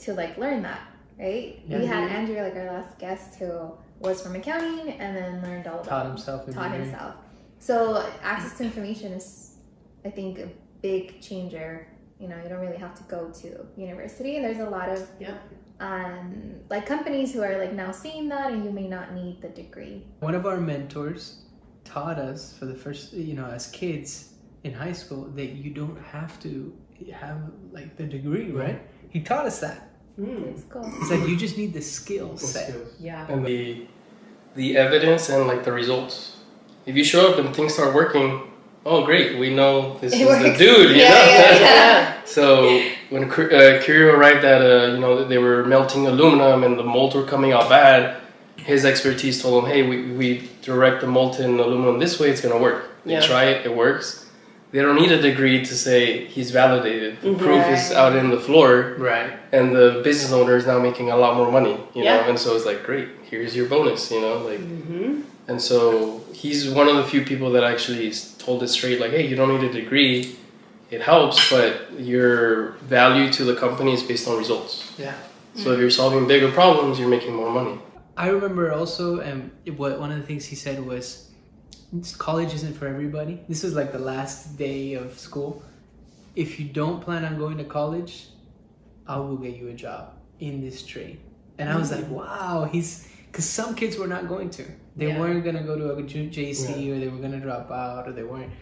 To 0.00 0.14
like 0.14 0.36
learn 0.38 0.62
that, 0.62 0.80
right? 1.18 1.60
We 1.68 1.86
had 1.86 2.10
Andrew, 2.10 2.40
like 2.42 2.54
our 2.56 2.66
last 2.66 2.98
guest, 2.98 3.36
who 3.36 3.72
was 3.98 4.20
from 4.22 4.36
accounting 4.36 4.90
and 5.00 5.16
then 5.16 5.42
learned 5.42 5.66
all 5.66 5.80
about 5.80 5.88
Taught 5.88 6.06
himself. 6.06 6.50
taught 6.52 6.72
himself. 6.72 7.14
So 7.58 8.06
access 8.22 8.58
to 8.58 8.64
information 8.64 9.12
is, 9.12 9.56
I 10.04 10.10
think, 10.10 10.38
a 10.38 10.48
big 10.82 11.20
changer. 11.22 11.88
You 12.18 12.28
know, 12.28 12.36
you 12.42 12.48
don't 12.48 12.60
really 12.60 12.76
have 12.76 12.94
to 12.96 13.02
go 13.04 13.30
to 13.40 13.66
university. 13.76 14.36
And 14.36 14.44
there's 14.44 14.58
a 14.58 14.68
lot 14.70 14.88
of 14.88 15.08
Yeah. 15.18 15.36
um, 15.80 16.54
like 16.70 16.86
companies 16.86 17.32
who 17.32 17.42
are 17.42 17.58
like 17.58 17.72
now 17.72 17.90
seeing 17.90 18.28
that, 18.28 18.52
and 18.52 18.64
you 18.64 18.70
may 18.70 18.86
not 18.88 19.14
need 19.14 19.40
the 19.40 19.48
degree. 19.48 20.04
One 20.20 20.34
of 20.34 20.46
our 20.46 20.58
mentors 20.58 21.42
taught 21.84 22.18
us 22.18 22.52
for 22.52 22.66
the 22.66 22.74
first, 22.74 23.12
you 23.12 23.34
know, 23.34 23.46
as 23.46 23.68
kids 23.70 24.34
in 24.64 24.72
high 24.72 24.92
school 24.92 25.24
that 25.34 25.50
you 25.52 25.70
don't 25.70 25.98
have 26.02 26.38
to 26.42 26.74
have 27.14 27.38
like 27.72 27.96
the 27.96 28.04
degree, 28.04 28.50
right? 28.50 28.80
He 29.10 29.20
taught 29.20 29.46
us 29.46 29.60
that. 29.60 29.88
Mm. 30.20 30.48
It's 30.48 30.64
cool. 30.70 30.88
He's 30.98 31.10
like, 31.10 31.28
you 31.28 31.36
just 31.36 31.56
need 31.58 31.72
the 31.74 31.82
skill 31.82 32.36
set. 32.38 32.74
Yeah. 32.98 33.26
and 33.30 33.44
the 33.46 33.86
the 34.54 34.76
evidence 34.78 35.28
and 35.28 35.46
like 35.46 35.64
the 35.64 35.72
results. 35.72 36.36
If 36.86 36.96
you 36.96 37.04
show 37.04 37.30
up 37.30 37.38
and 37.38 37.54
things 37.54 37.74
start 37.74 37.94
working, 37.94 38.40
oh 38.86 39.04
great, 39.04 39.38
we 39.38 39.54
know 39.54 39.98
this 39.98 40.14
It 40.14 40.20
is 40.22 40.38
the 40.42 40.56
dude. 40.56 40.90
You 40.90 41.02
Yeah, 41.02 41.08
know? 41.10 41.14
yeah, 41.26 41.60
yeah. 41.60 42.14
so 42.24 42.80
when 43.10 43.28
Cu- 43.28 43.50
uh, 43.50 43.82
Curio 43.82 44.14
arrived 44.14 44.44
at, 44.44 44.62
uh, 44.62 44.94
you 44.94 44.98
know, 45.00 45.24
they 45.24 45.36
were 45.38 45.64
melting 45.64 46.06
aluminum 46.06 46.64
and 46.64 46.78
the 46.78 46.84
molds 46.84 47.14
were 47.14 47.24
coming 47.24 47.52
out 47.52 47.68
bad. 47.68 48.16
His 48.56 48.84
expertise 48.86 49.42
told 49.42 49.64
him, 49.64 49.70
hey, 49.70 49.82
we, 49.82 50.12
we 50.12 50.48
direct 50.62 51.02
the 51.02 51.06
molten 51.06 51.60
aluminum 51.60 51.98
this 51.98 52.18
way, 52.18 52.30
it's 52.30 52.40
gonna 52.40 52.58
work. 52.58 52.88
They 53.04 53.12
Yeah. 53.12 53.20
try 53.20 53.44
it, 53.44 53.66
it 53.66 53.76
works. 53.76 54.25
They 54.76 54.82
don't 54.82 54.96
need 54.96 55.10
a 55.10 55.22
degree 55.22 55.64
to 55.64 55.74
say 55.74 56.26
he's 56.26 56.50
validated. 56.50 57.22
The 57.22 57.32
proof 57.32 57.64
is 57.68 57.92
out 57.92 58.14
in 58.14 58.28
the 58.28 58.38
floor 58.38 58.94
Right. 58.98 59.30
and 59.50 59.74
the 59.74 60.02
business 60.04 60.32
owner 60.32 60.54
is 60.54 60.66
now 60.66 60.78
making 60.78 61.08
a 61.10 61.16
lot 61.16 61.34
more 61.34 61.50
money, 61.50 61.78
you 61.94 62.04
Yeah. 62.04 62.16
know, 62.20 62.28
and 62.28 62.38
so 62.38 62.54
it's 62.54 62.66
like, 62.66 62.84
great, 62.84 63.08
here's 63.30 63.56
your 63.56 63.68
bonus, 63.74 64.10
you 64.10 64.20
know, 64.20 64.36
like, 64.50 64.60
Mm-hmm. 64.60 65.20
and 65.48 65.62
so 65.62 66.20
he's 66.34 66.68
one 66.68 66.88
of 66.88 66.96
the 66.96 67.04
few 67.04 67.22
people 67.24 67.50
that 67.52 67.64
actually 67.64 68.12
told 68.36 68.62
it 68.62 68.68
straight, 68.68 69.00
like, 69.00 69.12
hey, 69.12 69.26
you 69.26 69.34
don't 69.34 69.48
need 69.54 69.64
a 69.66 69.72
degree, 69.72 70.36
it 70.90 71.00
helps, 71.00 71.38
but 71.50 71.72
your 71.98 72.72
value 72.96 73.32
to 73.32 73.44
the 73.44 73.54
company 73.56 73.94
is 73.94 74.02
based 74.02 74.28
on 74.28 74.36
results. 74.36 74.92
Yeah. 74.98 75.14
So 75.54 75.72
if 75.72 75.80
you're 75.80 75.88
solving 76.02 76.26
bigger 76.28 76.50
problems, 76.52 76.98
you're 77.00 77.08
making 77.08 77.32
more 77.34 77.50
money. 77.50 77.78
I 78.14 78.28
remember 78.28 78.74
also, 78.74 79.22
um, 79.22 79.52
what 79.78 79.98
one 79.98 80.12
of 80.12 80.18
the 80.20 80.26
things 80.26 80.44
he 80.44 80.54
said 80.56 80.84
was, 80.84 81.25
college 82.16 82.54
isn't 82.54 82.74
for 82.74 82.86
everybody. 82.86 83.40
This 83.48 83.62
was 83.62 83.74
like 83.74 83.92
the 83.92 83.98
last 83.98 84.56
day 84.56 84.94
of 84.94 85.18
school. 85.18 85.62
If 86.34 86.60
you 86.60 86.66
don't 86.66 87.00
plan 87.00 87.24
on 87.24 87.38
going 87.38 87.58
to 87.58 87.64
college, 87.64 88.28
I 89.06 89.18
will 89.18 89.36
get 89.36 89.56
you 89.56 89.68
a 89.68 89.72
job 89.74 90.14
in 90.40 90.60
this 90.60 90.84
trade. 90.84 91.18
And 91.58 91.70
I 91.70 91.76
was 91.76 91.90
like, 91.90 92.04
mm. 92.04 92.10
wow, 92.10 92.68
he's 92.70 93.08
because 93.30 93.48
some 93.48 93.74
kids 93.74 93.96
were 93.98 94.06
not 94.06 94.28
going 94.28 94.50
to. 94.50 94.64
They 94.96 95.08
Yeah. 95.08 95.20
weren't 95.20 95.44
gonna 95.44 95.62
go 95.62 95.76
to 95.76 95.92
a 95.92 96.02
JC 96.02 96.90
or 96.90 96.98
they 96.98 97.08
were 97.08 97.18
gonna 97.18 97.40
drop 97.40 97.70
out 97.70 98.08
or 98.08 98.12
they 98.12 98.22
weren't. 98.22 98.52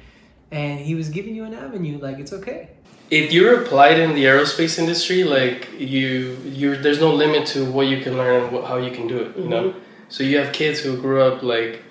And 0.51 0.81
he 0.81 0.95
was 0.95 1.09
giving 1.09 1.35
you 1.35 1.45
an 1.45 1.55
avenue, 1.55 1.99
like 1.99 2.19
it's 2.19 2.33
okay. 2.33 2.69
If 3.11 3.33
you're 3.33 3.63
applied 3.63 3.99
in 3.99 4.15
the 4.15 4.25
aerospace 4.25 4.79
industry, 4.79 5.25
like 5.25 5.69
you, 5.79 6.37
you, 6.45 6.77
there's 6.77 7.01
no 7.01 7.13
limit 7.13 7.47
to 7.49 7.65
what 7.71 7.87
you 7.87 8.01
can 8.01 8.17
learn 8.17 8.45
and 8.45 8.53
what, 8.53 8.65
how 8.65 8.79
you 8.79 8.91
can 8.91 9.07
do 9.07 9.19
it. 9.19 9.37
You 9.37 9.49
know, 9.49 9.65
mm-hmm. 9.71 9.79
so 10.09 10.25
you 10.25 10.39
have 10.39 10.53
kids 10.53 10.81
who 10.81 10.97
grew 10.97 11.21
up 11.23 11.43
like, 11.43 11.83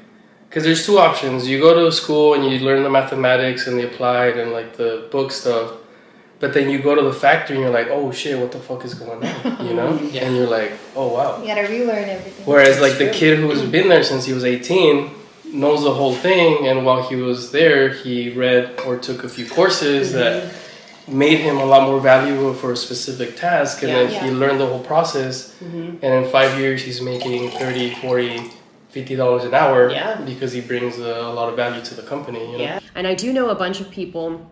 because 0.53 0.65
there's 0.65 0.86
two 0.86 1.00
options. 1.00 1.48
You 1.48 1.60
go 1.60 1.74
to 1.74 1.88
a 1.88 1.91
school 1.91 2.36
and 2.36 2.45
you 2.45 2.60
learn 2.60 2.83
the 2.83 2.89
mathematics 2.91 3.65
and 3.65 3.75
the 3.79 3.88
applied 3.88 4.38
and 4.38 4.51
like 4.51 4.77
the 4.77 5.07
book 5.12 5.31
stuff, 5.31 5.72
but 6.39 6.53
then 6.53 6.69
you 6.69 6.77
go 6.77 6.93
to 6.93 7.01
the 7.01 7.12
factory 7.12 7.55
and 7.55 7.63
you're 7.65 7.74
like, 7.74 7.88
oh 7.89 8.12
shit, 8.12 8.38
what 8.39 8.51
the 8.51 8.60
fuck 8.60 8.86
is 8.86 8.93
going 8.93 9.25
on? 9.25 9.65
You 9.65 9.74
know, 9.74 10.00
Yeah. 10.12 10.25
and 10.25 10.36
you're 10.36 10.45
like, 10.45 10.74
oh 10.95 11.12
wow. 11.12 11.41
You 11.41 11.48
gotta 11.48 11.67
relearn 11.67 12.07
everything. 12.07 12.45
Whereas 12.45 12.79
like 12.79 13.00
the 13.00 13.10
kid 13.10 13.39
who's 13.39 13.63
been 13.63 13.89
there 13.89 14.03
since 14.03 14.25
he 14.25 14.33
was 14.33 14.45
18 14.45 15.10
knows 15.53 15.81
the 15.83 15.93
whole 15.93 16.13
thing, 16.13 16.67
and 16.67 16.86
while 16.86 17.01
he 17.10 17.15
was 17.15 17.51
there, 17.51 17.89
he 17.89 18.29
read 18.29 18.79
or 18.86 18.98
took 19.00 19.24
a 19.24 19.29
few 19.29 19.48
courses 19.50 20.13
that 20.13 20.54
made 21.08 21.39
him 21.39 21.58
a 21.58 21.65
lot 21.65 21.88
more 21.88 21.99
valuable 21.99 22.54
for 22.54 22.71
a 22.73 22.77
specific 22.77 23.36
task, 23.38 23.82
and 23.82 23.91
then 23.91 24.12
Yeah. 24.12 24.23
he 24.23 24.30
learned 24.32 24.60
the 24.60 24.67
whole 24.67 24.84
process. 24.84 25.54
Mhm. 25.63 25.97
And 26.04 26.25
in 26.25 26.32
five 26.32 26.60
years, 26.60 26.84
he's 26.84 27.01
making 27.01 27.49
30, 27.51 27.89
40, 27.95 28.51
50 28.93 29.15
dollars 29.15 29.43
an 29.43 29.56
hour 29.56 29.89
Yeah. 29.89 30.21
because 30.21 30.51
he 30.53 30.62
brings 30.62 30.99
a, 30.99 31.03
a 31.03 31.34
lot 31.34 31.49
of 31.49 31.56
value 31.56 31.84
to 31.84 31.95
the 31.95 32.03
company. 32.03 32.39
You 32.51 32.58
know? 32.60 32.63
Yeah. 32.63 32.79
And 32.93 33.08
I 33.08 33.15
do 33.15 33.34
know 33.34 33.49
a 33.49 33.56
bunch 33.56 33.82
of 33.82 33.89
people 33.89 34.49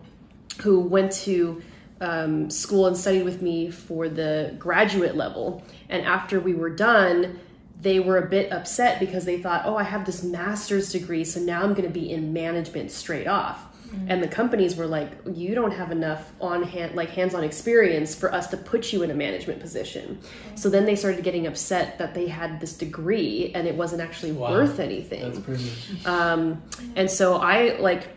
who 0.62 0.80
went 0.80 1.12
to 1.12 1.62
um, 2.00 2.50
school 2.50 2.86
and 2.88 2.96
studied 2.96 3.22
with 3.24 3.40
me 3.40 3.70
for 3.70 4.08
the 4.08 4.54
graduate 4.58 5.16
level. 5.16 5.62
And 5.88 6.04
after 6.04 6.40
we 6.40 6.54
were 6.54 6.70
done, 6.70 7.38
they 7.80 8.00
were 8.00 8.18
a 8.18 8.28
bit 8.28 8.50
upset 8.52 8.98
because 8.98 9.24
they 9.24 9.40
thought, 9.40 9.62
oh, 9.64 9.76
I 9.76 9.84
have 9.84 10.04
this 10.04 10.24
master's 10.24 10.90
degree, 10.90 11.24
so 11.24 11.40
now 11.40 11.62
I'm 11.62 11.74
going 11.74 11.86
to 11.86 12.00
be 12.00 12.10
in 12.10 12.32
management 12.32 12.90
straight 12.90 13.28
off. 13.28 13.66
And 14.08 14.22
the 14.22 14.28
companies 14.28 14.74
were 14.76 14.86
like, 14.86 15.10
you 15.32 15.54
don't 15.54 15.72
have 15.72 15.90
enough 15.92 16.32
on 16.40 16.62
hand, 16.62 16.94
like 16.94 17.10
hands-on 17.10 17.44
experience 17.44 18.14
for 18.14 18.32
us 18.32 18.46
to 18.48 18.56
put 18.56 18.92
you 18.92 19.02
in 19.02 19.10
a 19.10 19.14
management 19.14 19.60
position. 19.60 20.18
So 20.54 20.70
then 20.70 20.86
they 20.86 20.96
started 20.96 21.22
getting 21.24 21.46
upset 21.46 21.98
that 21.98 22.14
they 22.14 22.26
had 22.26 22.60
this 22.60 22.72
degree 22.74 23.52
and 23.54 23.66
it 23.66 23.74
wasn't 23.74 24.00
actually 24.02 24.32
Wow. 24.32 24.52
worth 24.52 24.80
anything. 24.80 25.42
That's. 25.46 26.06
Um, 26.06 26.62
and 26.96 27.10
so 27.10 27.36
I 27.36 27.76
like, 27.78 28.08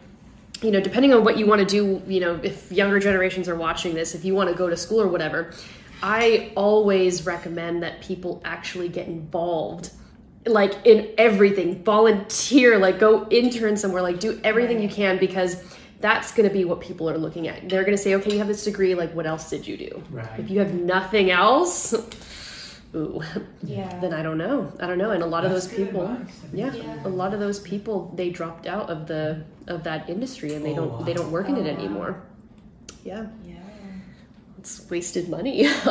you 0.61 0.71
know, 0.71 0.79
depending 0.79 1.13
on 1.13 1.23
what 1.23 1.38
you 1.38 1.45
want 1.45 1.59
to 1.59 1.65
do, 1.67 2.01
you 2.11 2.21
know, 2.21 2.39
if 2.41 2.71
younger 2.71 2.99
generations 2.99 3.49
are 3.49 3.55
watching 3.55 3.93
this, 3.93 4.15
if 4.15 4.23
you 4.23 4.33
want 4.33 4.49
to 4.49 4.55
go 4.55 4.69
to 4.69 4.77
school 4.77 5.01
or 5.01 5.07
whatever, 5.07 5.53
I 6.01 6.51
always 6.55 7.25
recommend 7.25 7.83
that 7.83 8.01
people 8.01 8.41
actually 8.45 8.89
get 8.89 9.07
involved 9.07 9.91
like 10.45 10.73
in 10.86 11.10
everything 11.17 11.84
volunteer 11.84 12.77
like 12.77 12.99
go 12.99 13.27
intern 13.29 13.75
somewhere 13.75 14.01
like 14.01 14.19
do 14.19 14.39
everything 14.43 14.81
you 14.81 14.89
can 14.89 15.17
because 15.17 15.63
that's 16.01 16.31
going 16.34 16.47
to 16.47 16.53
be 16.53 16.65
what 16.65 16.79
people 16.81 17.10
are 17.10 17.17
looking 17.17 17.47
at 17.47 17.67
they're 17.67 17.84
going 17.84 17.97
to 17.97 18.01
say 18.01 18.13
okay 18.15 18.31
you 18.31 18.38
have 18.38 18.47
this 18.47 18.63
degree 18.63 18.93
like 18.95 19.12
what 19.15 19.25
else 19.25 19.49
did 19.49 19.67
you 19.67 19.75
do 19.77 20.03
Right. 20.12 20.39
if 20.39 20.49
you 20.49 20.60
have 20.60 20.73
nothing 20.73 21.31
else 21.31 21.93
ooh 22.95 23.21
Yeah. 23.63 23.99
then 23.99 24.13
i 24.13 24.21
don't 24.21 24.38
know 24.38 24.71
i 24.79 24.86
don't 24.88 24.97
know 24.99 25.12
and 25.12 25.23
a 25.23 25.25
lot 25.25 25.45
of 25.45 25.51
those 25.51 25.67
people 25.67 26.05
advice. 26.05 26.39
yeah, 26.53 26.73
Yeah. 26.73 27.08
a 27.08 27.10
lot 27.10 27.34
of 27.34 27.39
those 27.39 27.60
people 27.60 28.13
they 28.15 28.29
dropped 28.29 28.67
out 28.67 28.89
of 28.89 29.08
the 29.08 29.43
of 29.67 29.84
that 29.84 30.10
industry 30.10 30.53
and 30.53 30.63
they 30.63 30.71
Oh, 30.73 30.75
don't 30.75 30.91
wow. 30.91 31.01
they 31.01 31.13
don't 31.13 31.31
work 31.31 31.49
in 31.49 31.55
Oh, 31.55 31.60
it 31.62 31.63
wow. 31.73 31.79
anymore 31.79 32.21
yeah 33.03 33.25
Yeah. 33.47 33.54
It's 34.65 34.89
wasted 34.89 35.30
money 35.30 35.65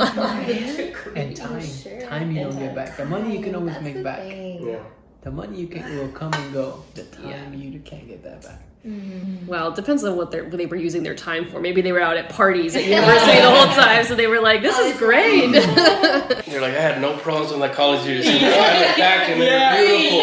And 1.14 1.36
time. 1.36 1.64
Sure. 1.64 2.00
Time 2.00 2.32
you 2.32 2.42
don't 2.42 2.50
And 2.52 2.58
get 2.58 2.74
back. 2.74 2.96
The 2.96 3.04
money 3.04 3.36
you 3.36 3.42
can 3.42 3.54
always 3.54 3.72
That's 3.74 3.84
make 3.84 3.94
the 3.94 4.02
back. 4.02 4.18
thing. 4.18 4.66
Yeah. 4.68 4.82
The 5.22 5.30
money 5.30 5.60
you 5.60 5.68
can 5.68 5.96
will 5.96 6.08
come 6.08 6.34
and 6.34 6.52
go. 6.52 6.82
The 6.94 7.04
time 7.04 7.54
you 7.54 7.78
can't 7.80 8.08
get 8.08 8.24
that 8.24 8.42
back. 8.42 8.60
Mhm. 8.86 9.46
well 9.46 9.68
it 9.70 9.76
depends 9.76 10.04
on 10.04 10.14
what 10.18 10.30
they're, 10.30 10.44
what 10.44 10.58
they 10.58 10.66
were 10.66 10.76
using 10.76 11.02
their 11.02 11.14
time 11.14 11.48
for 11.50 11.58
maybe 11.58 11.80
they 11.80 11.90
were 11.90 12.02
out 12.02 12.18
at 12.18 12.28
parties 12.28 12.76
at 12.76 12.84
university 12.94 13.38
the 13.40 13.48
whole 13.56 13.72
time 13.74 14.04
so 14.04 14.14
they 14.14 14.26
were 14.26 14.42
like 14.42 14.60
this 14.60 14.78
is 14.78 14.94
great 15.06 15.52
They're 15.52 16.60
like, 16.60 16.74
I 16.74 16.82
had 16.90 17.00
no 17.00 17.16
problems 17.16 17.50
with 17.50 17.60
my 17.60 17.70
college 17.70 18.04
years. 18.06 18.26
I 18.28 18.32
look 18.34 18.96
back 18.98 19.30
and 19.30 19.40
they're 19.40 19.86
beautiful. 19.86 20.20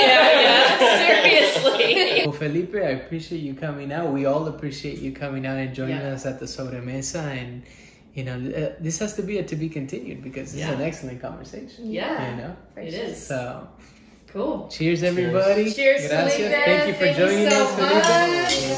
seriously 1.02 2.22
Well, 2.28 2.34
Felipe, 2.34 2.76
I 2.76 2.90
appreciate 3.02 3.40
you 3.42 3.56
coming 3.56 3.92
out. 3.92 4.14
We 4.14 4.26
all 4.28 4.48
appreciate 4.48 5.00
you 5.00 5.12
coming 5.12 5.48
out 5.48 5.58
and 5.58 5.74
joining 5.74 5.98
Yeah. 5.98 6.14
us 6.14 6.28
at 6.28 6.40
the 6.40 6.48
Soda 6.48 6.84
Mesa. 6.84 7.22
And, 7.22 7.64
you 8.14 8.24
know, 8.26 8.36
uh, 8.36 8.74
this 8.80 9.00
has 9.00 9.16
to 9.16 9.22
be 9.24 9.38
a 9.40 9.44
to 9.44 9.56
be 9.56 9.70
continued 9.70 10.22
because 10.24 10.52
this 10.52 10.62
is 10.62 10.68
Yeah. 10.68 10.74
an 10.74 10.82
excellent 10.82 11.22
conversation. 11.22 11.92
yeah 11.92 12.32
You 12.32 12.36
know? 12.42 12.56
For 12.74 12.82
it 12.82 12.94
sure. 12.94 13.04
is 13.06 13.28
So, 13.28 13.68
cool 14.34 14.68
cheers, 14.70 15.02
everybody. 15.04 15.72
Cheers, 15.72 16.08
Gracias. 16.10 16.36
Felipe. 16.36 16.66
Thank 16.66 16.88
you 16.88 16.94
for 16.94 17.00
Thank 17.06 17.18
you 17.18 17.26
joining 17.26 17.50
so 17.50 17.64
us, 17.64 17.70
Felipe. 17.76 18.62
much. 18.64 18.72